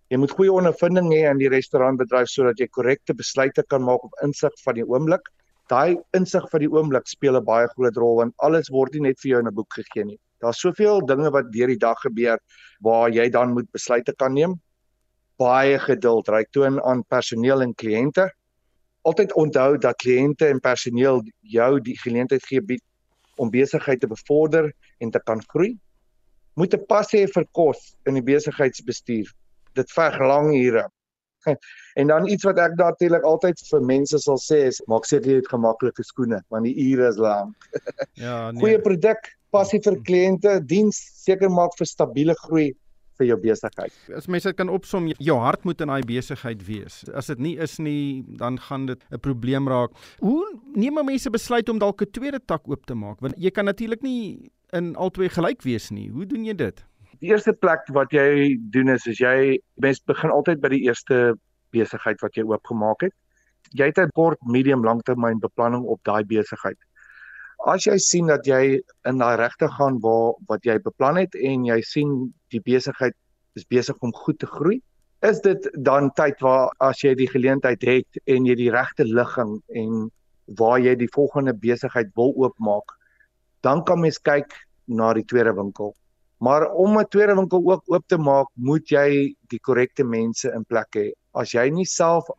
Jy 0.09 0.17
moet 0.17 0.31
goeie 0.31 0.51
ondervinding 0.51 1.11
hê 1.11 1.29
in 1.29 1.37
die 1.37 1.49
restaurantbedryf 1.49 2.27
sodat 2.27 2.59
jy 2.59 2.67
korrekte 2.67 3.13
besluite 3.13 3.63
kan 3.69 3.83
maak 3.83 4.03
op 4.03 4.13
insig 4.23 4.53
van 4.63 4.75
die 4.75 4.85
oomblik. 4.85 5.21
Daai 5.67 5.97
insig 6.15 6.49
van 6.49 6.59
die 6.59 6.71
oomblik 6.71 7.07
speel 7.07 7.35
'n 7.35 7.43
baie 7.43 7.67
groot 7.67 7.97
rol 7.97 8.15
want 8.15 8.33
alles 8.37 8.69
word 8.69 8.93
nie 8.93 9.01
net 9.09 9.19
vir 9.19 9.29
jou 9.31 9.39
in 9.39 9.47
'n 9.47 9.53
boek 9.53 9.73
gegee 9.73 10.05
nie. 10.05 10.19
Daar's 10.43 10.59
soveel 10.59 11.05
dinge 11.05 11.31
wat 11.33 11.51
deur 11.51 11.67
die 11.67 11.81
dag 11.81 11.99
gebeur 12.05 12.39
waar 12.83 13.09
jy 13.09 13.29
dan 13.33 13.53
moet 13.53 13.69
besluite 13.71 14.13
kan 14.15 14.33
neem. 14.33 14.57
Baie 15.37 15.79
geduld, 15.79 16.29
ry 16.29 16.43
toon 16.51 16.81
aan 16.81 17.03
personeel 17.09 17.61
en 17.61 17.73
kliënte. 17.75 18.29
Altyd 19.07 19.33
onthou 19.33 19.77
dat 19.77 19.97
kliënte 20.03 20.49
en 20.49 20.59
personeel 20.59 21.23
jou 21.41 21.71
die 21.81 21.97
geleentheid 21.97 22.45
gee 22.45 22.61
bied 22.61 22.83
om 23.37 23.53
besigheid 23.53 24.01
te 24.01 24.09
bevorder 24.09 24.71
en 24.99 25.11
te 25.11 25.21
kan 25.25 25.41
groei. 25.53 25.77
Moet 26.57 26.73
'n 26.73 26.85
pas 26.89 27.07
hê 27.13 27.27
vir 27.29 27.45
kos 27.51 27.95
in 28.05 28.13
die 28.13 28.25
besigheidsbestuur. 28.25 29.29
Dit 29.73 29.91
verg 29.91 30.19
lang 30.19 30.53
ure. 30.53 30.87
En 31.93 32.07
dan 32.07 32.27
iets 32.27 32.43
wat 32.43 32.57
ek 32.57 32.75
natuurlik 32.75 33.23
altyd 33.23 33.61
vir 33.69 33.81
mense 33.81 34.19
sal 34.19 34.37
sê 34.37 34.57
is 34.67 34.81
maak 34.87 35.05
seker 35.05 35.31
jy 35.31 35.35
het 35.41 35.49
gemaklike 35.49 36.03
skoene 36.03 36.41
want 36.49 36.65
die 36.65 36.75
ure 36.91 37.07
is 37.07 37.17
lank. 37.17 37.55
Ja, 38.25 38.51
nee. 38.51 38.61
Goeie 38.61 38.81
produk, 38.81 39.36
passie 39.51 39.79
vir 39.83 39.97
kliënte, 40.07 40.59
diens 40.67 40.97
seker 41.23 41.49
maak 41.49 41.75
vir 41.79 41.89
stabiele 41.89 42.35
groei 42.43 42.71
vir 43.17 43.29
jou 43.31 43.37
besigheid. 43.41 43.93
As 44.13 44.27
mense 44.29 44.51
dit 44.51 44.57
kan 44.57 44.69
opsom, 44.69 45.09
jou 45.17 45.37
hart 45.41 45.63
moet 45.65 45.81
in 45.81 45.91
daai 45.91 46.05
besigheid 46.05 46.61
wees. 46.67 47.01
As 47.17 47.31
dit 47.31 47.41
nie 47.41 47.55
is 47.63 47.77
nie, 47.81 48.23
dan 48.41 48.59
gaan 48.67 48.85
dit 48.85 49.01
'n 49.11 49.19
probleem 49.19 49.67
raak. 49.67 49.91
Hoe 50.19 50.45
neem 50.75 50.93
mense 51.05 51.29
besluit 51.29 51.69
om 51.69 51.79
dalk 51.79 52.01
'n 52.01 52.11
tweede 52.11 52.39
tak 52.39 52.67
oop 52.67 52.85
te 52.85 52.93
maak? 52.93 53.19
Want 53.21 53.33
jy 53.37 53.49
kan 53.49 53.65
natuurlik 53.65 54.01
nie 54.01 54.51
in 54.73 54.95
albei 54.95 55.29
gelyk 55.29 55.63
wees 55.63 55.89
nie. 55.91 56.09
Hoe 56.09 56.25
doen 56.25 56.45
jy 56.45 56.53
dit? 56.53 56.83
Die 57.19 57.29
eerste 57.29 57.53
plek 57.53 57.87
wat 57.87 58.11
jy 58.11 58.57
doen 58.71 58.89
is 58.89 59.07
as 59.07 59.17
jy 59.17 59.59
mens 59.75 59.99
begin 59.99 60.29
altyd 60.29 60.61
by 60.61 60.69
die 60.69 60.85
eerste 60.85 61.35
besigheid 61.71 62.21
wat 62.21 62.35
jy 62.35 62.43
oopgemaak 62.43 63.01
het. 63.01 63.13
Jy 63.73 63.85
het 63.85 63.97
'n 63.97 64.11
kort, 64.13 64.37
medium, 64.45 64.83
langtermyn 64.83 65.39
beplanning 65.39 65.83
op 65.83 65.99
daai 66.03 66.23
besigheid 66.23 66.77
as 67.65 67.85
jy 67.87 67.97
sien 67.97 68.27
dat 68.27 68.45
jy 68.45 68.79
in 69.09 69.17
daai 69.21 69.37
regte 69.37 69.67
gaan 69.77 69.99
waar 70.03 70.35
wat 70.47 70.65
jy 70.65 70.77
beplan 70.83 71.17
het 71.17 71.35
en 71.35 71.65
jy 71.65 71.81
sien 71.81 72.11
die 72.53 72.61
besigheid 72.61 73.15
is 73.55 73.65
besig 73.65 73.97
om 74.05 74.13
goed 74.13 74.39
te 74.39 74.47
groei, 74.47 74.81
is 75.25 75.41
dit 75.41 75.67
dan 75.73 76.11
tyd 76.13 76.39
waar 76.45 76.69
as 76.79 77.01
jy 77.03 77.15
die 77.17 77.27
geleentheid 77.27 77.81
het 77.81 78.19
en 78.29 78.45
jy 78.45 78.55
die 78.55 78.71
regte 78.71 79.03
ligging 79.03 79.57
en 79.73 80.09
waar 80.59 80.79
jy 80.79 80.95
die 80.95 81.09
volgende 81.13 81.53
besigheid 81.53 82.13
wil 82.15 82.33
oopmaak, 82.37 82.93
dan 83.65 83.83
kan 83.83 83.99
mens 83.99 84.19
kyk 84.21 84.53
na 84.87 85.13
die 85.17 85.25
tweede 85.25 85.53
winkel. 85.57 85.95
Maar 86.39 86.69
om 86.71 86.99
'n 86.99 87.07
tweede 87.09 87.35
winkel 87.35 87.61
ook 87.65 87.83
oop 87.85 88.07
te 88.07 88.17
maak, 88.17 88.47
moet 88.53 88.87
jy 88.89 89.35
die 89.49 89.59
korrekte 89.59 90.03
mense 90.03 90.51
in 90.53 90.63
plek 90.65 90.95
hê. 90.95 91.11
As 91.33 91.51
jy 91.51 91.69
nie 91.69 91.85
self 91.85 92.29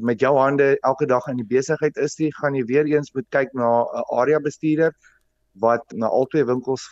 met 0.00 0.20
jou 0.20 0.36
hande 0.38 0.76
elke 0.80 1.06
dag 1.06 1.26
in 1.28 1.36
die 1.36 1.48
besigheid 1.48 1.96
is 1.96 2.16
jy 2.18 2.30
gaan 2.40 2.54
jy 2.54 2.64
weer 2.68 2.86
eens 2.86 3.12
moet 3.14 3.26
kyk 3.30 3.52
na 3.54 3.68
'n 3.82 4.04
area 4.20 4.38
bestuurder 4.40 4.92
wat 5.60 5.84
na 5.92 6.06
albei 6.06 6.44
winkels 6.44 6.84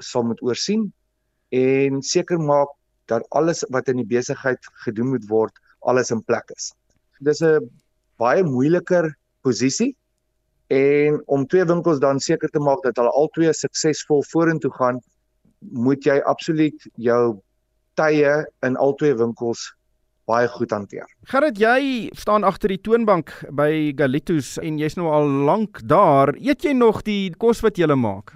sal 0.00 0.22
moet 0.22 0.42
oorsien 0.42 0.92
en 1.50 2.02
seker 2.02 2.38
maak 2.38 2.68
dat 3.06 3.26
alles 3.30 3.64
wat 3.68 3.88
in 3.88 3.96
die 3.96 4.08
besigheid 4.08 4.58
gedoen 4.84 5.08
moet 5.14 5.28
word 5.28 5.52
alles 5.80 6.10
in 6.10 6.22
plek 6.22 6.50
is. 6.56 6.72
Dis 7.20 7.42
'n 7.42 7.70
baie 8.18 8.42
moeiliker 8.44 9.16
posisie 9.42 9.96
en 10.68 11.22
om 11.26 11.46
twee 11.46 11.64
winkels 11.64 11.98
dan 11.98 12.20
seker 12.20 12.48
te 12.48 12.58
maak 12.58 12.82
dat 12.82 12.96
hulle 12.96 13.10
albei 13.10 13.52
suksesvol 13.52 14.22
vorentoe 14.32 14.72
gaan 14.72 15.00
moet 15.60 16.04
jy 16.04 16.20
absoluut 16.20 16.88
jou 16.96 17.40
tye 17.94 18.46
in 18.62 18.76
albei 18.76 19.14
winkels 19.14 19.72
baie 20.30 20.48
goed 20.48 20.70
hanteer. 20.70 21.06
Gerrit, 21.30 21.58
jy 21.58 22.10
staan 22.18 22.46
agter 22.46 22.72
die 22.72 22.80
toonbank 22.80 23.32
by 23.50 23.92
Galitos 23.98 24.54
en 24.62 24.78
jy's 24.78 24.96
nou 24.98 25.10
al 25.10 25.28
lank 25.48 25.82
daar. 25.90 26.34
Eet 26.38 26.66
jy 26.66 26.74
nog 26.78 27.02
die 27.06 27.32
kos 27.42 27.62
wat 27.64 27.78
jy 27.78 27.88
maak? 27.94 28.34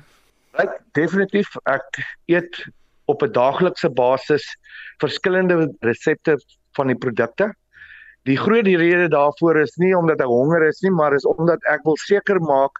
Ek 0.59 0.81
definitief 0.96 1.53
ek 1.68 2.01
eet 2.33 2.64
op 3.07 3.22
'n 3.22 3.33
daaglikse 3.33 3.90
basis 3.90 4.44
verskillende 4.99 5.68
resepte 5.81 6.38
van 6.77 6.88
die 6.88 6.99
produkte. 6.99 7.53
Die 8.27 8.37
groot 8.37 8.66
rede 8.66 9.09
daarvoor 9.09 9.61
is 9.62 9.77
nie 9.79 9.94
omdat 9.94 10.20
ek 10.20 10.27
honger 10.33 10.66
is 10.66 10.83
nie, 10.83 10.90
maar 10.90 11.14
is 11.14 11.27
omdat 11.27 11.61
ek 11.70 11.85
wil 11.85 11.96
seker 11.96 12.40
maak 12.40 12.72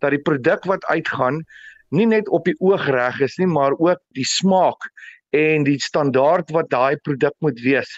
dat 0.00 0.10
die 0.10 0.22
produk 0.22 0.64
wat 0.64 0.84
uitgaan 0.84 1.42
nie 1.90 2.06
net 2.06 2.28
op 2.28 2.44
die 2.44 2.56
oog 2.60 2.86
reg 2.86 3.20
is 3.20 3.36
nie, 3.38 3.46
maar 3.46 3.72
ook 3.78 3.98
die 4.14 4.24
smaak 4.24 4.86
en 5.30 5.64
die 5.64 5.78
standaard 5.78 6.50
wat 6.50 6.70
daai 6.70 6.96
produk 6.96 7.34
moet 7.40 7.58
wees 7.60 7.90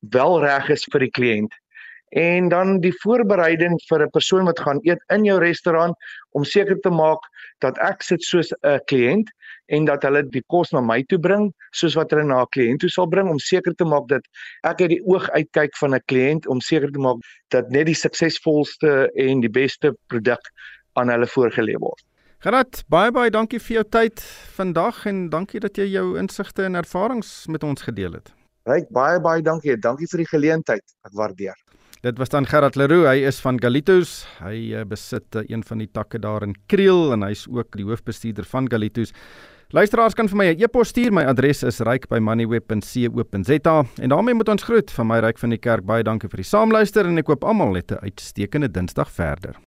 wel 0.00 0.40
reg 0.40 0.68
is 0.68 0.86
vir 0.92 1.06
die 1.06 1.10
kliënt. 1.10 1.54
En 2.10 2.48
dan 2.48 2.80
die 2.82 2.94
voorbereiding 3.02 3.78
vir 3.88 4.02
'n 4.02 4.10
persoon 4.10 4.44
wat 4.44 4.60
gaan 4.60 4.80
eet 4.82 5.02
in 5.08 5.24
jou 5.24 5.38
restaurant 5.38 5.94
om 6.30 6.44
seker 6.44 6.80
te 6.80 6.90
maak 6.90 7.20
dat 7.58 7.78
ek 7.78 8.02
sit 8.02 8.22
soos 8.22 8.52
'n 8.62 8.80
kliënt 8.90 9.30
en 9.66 9.84
dat 9.84 10.02
hulle 10.02 10.22
die 10.28 10.42
kos 10.46 10.72
na 10.72 10.80
my 10.80 11.02
toe 11.02 11.18
bring 11.18 11.52
soos 11.70 11.94
wat 11.94 12.10
hulle 12.10 12.24
na 12.24 12.42
'n 12.42 12.50
kliënt 12.56 12.80
toe 12.80 12.90
sal 12.90 13.06
bring 13.06 13.28
om 13.30 13.38
seker 13.38 13.74
te 13.74 13.84
maak 13.84 14.08
dat 14.08 14.22
ek 14.64 14.80
uit 14.80 14.90
die 14.90 15.02
oog 15.06 15.28
uitkyk 15.30 15.76
van 15.76 15.94
'n 15.94 16.02
kliënt 16.06 16.46
om 16.46 16.60
seker 16.60 16.90
te 16.90 16.98
maak 16.98 17.18
dat 17.50 17.70
net 17.70 17.86
die 17.86 17.94
suksesvolste 17.94 19.10
en 19.14 19.40
die 19.40 19.50
beste 19.50 19.94
produk 20.08 20.42
aan 20.94 21.08
hulle 21.08 21.26
voorgelê 21.26 21.78
word. 21.78 22.02
Gerard, 22.40 22.82
baie 22.88 23.12
baie 23.12 23.30
dankie 23.30 23.60
vir 23.60 23.74
jou 23.74 23.84
tyd 23.84 24.20
vandag 24.56 25.06
en 25.06 25.28
dankie 25.30 25.60
dat 25.60 25.76
jy 25.76 25.84
jou 25.92 26.18
insigte 26.18 26.64
en 26.64 26.74
ervarings 26.74 27.46
met 27.46 27.62
ons 27.62 27.82
gedeel 27.82 28.12
het. 28.12 28.39
Ryk 28.68 28.90
baie 28.92 29.20
baie 29.20 29.42
dankie. 29.42 29.76
Dankie 29.76 30.06
vir 30.10 30.18
die 30.18 30.28
geleentheid. 30.28 30.84
Ek 31.06 31.12
waardeer. 31.16 31.54
Dit 32.00 32.18
was 32.18 32.30
dan 32.32 32.46
Gerard 32.48 32.76
Leroux. 32.76 33.04
Hy 33.04 33.26
is 33.28 33.40
van 33.44 33.58
Galitos. 33.60 34.24
Hy 34.40 34.72
uh, 34.72 34.84
besit 34.88 35.36
uh, 35.36 35.42
een 35.48 35.60
van 35.68 35.78
die 35.82 35.88
takke 35.92 36.18
daar 36.20 36.42
in 36.46 36.54
Kriel 36.72 37.12
en 37.12 37.22
hy's 37.26 37.46
ook 37.48 37.76
die 37.76 37.84
hoofbestuurder 37.84 38.44
van 38.48 38.70
Galitos. 38.72 39.12
Luisteraars 39.76 40.16
kan 40.18 40.28
vir 40.28 40.36
my 40.36 40.46
'n 40.50 40.60
e-pos 40.64 40.88
stuur. 40.88 41.12
My 41.12 41.24
adres 41.28 41.62
is 41.62 41.80
ryk@moneyweb.co.za. 41.80 43.84
En 44.00 44.08
daarmee 44.08 44.34
moet 44.34 44.48
ons 44.48 44.62
groet 44.62 44.90
van 44.90 45.06
my 45.06 45.20
ryk 45.20 45.38
van 45.38 45.50
die 45.50 45.58
kerk. 45.58 45.84
Baie 45.84 46.02
dankie 46.02 46.28
vir 46.28 46.40
die 46.40 46.48
saamluister 46.48 47.06
en 47.06 47.18
ek 47.18 47.26
hoop 47.26 47.44
almal 47.44 47.74
het 47.74 47.92
'n 47.92 47.98
uitstekende 48.00 48.70
Dinsdag 48.70 49.10
verder. 49.10 49.60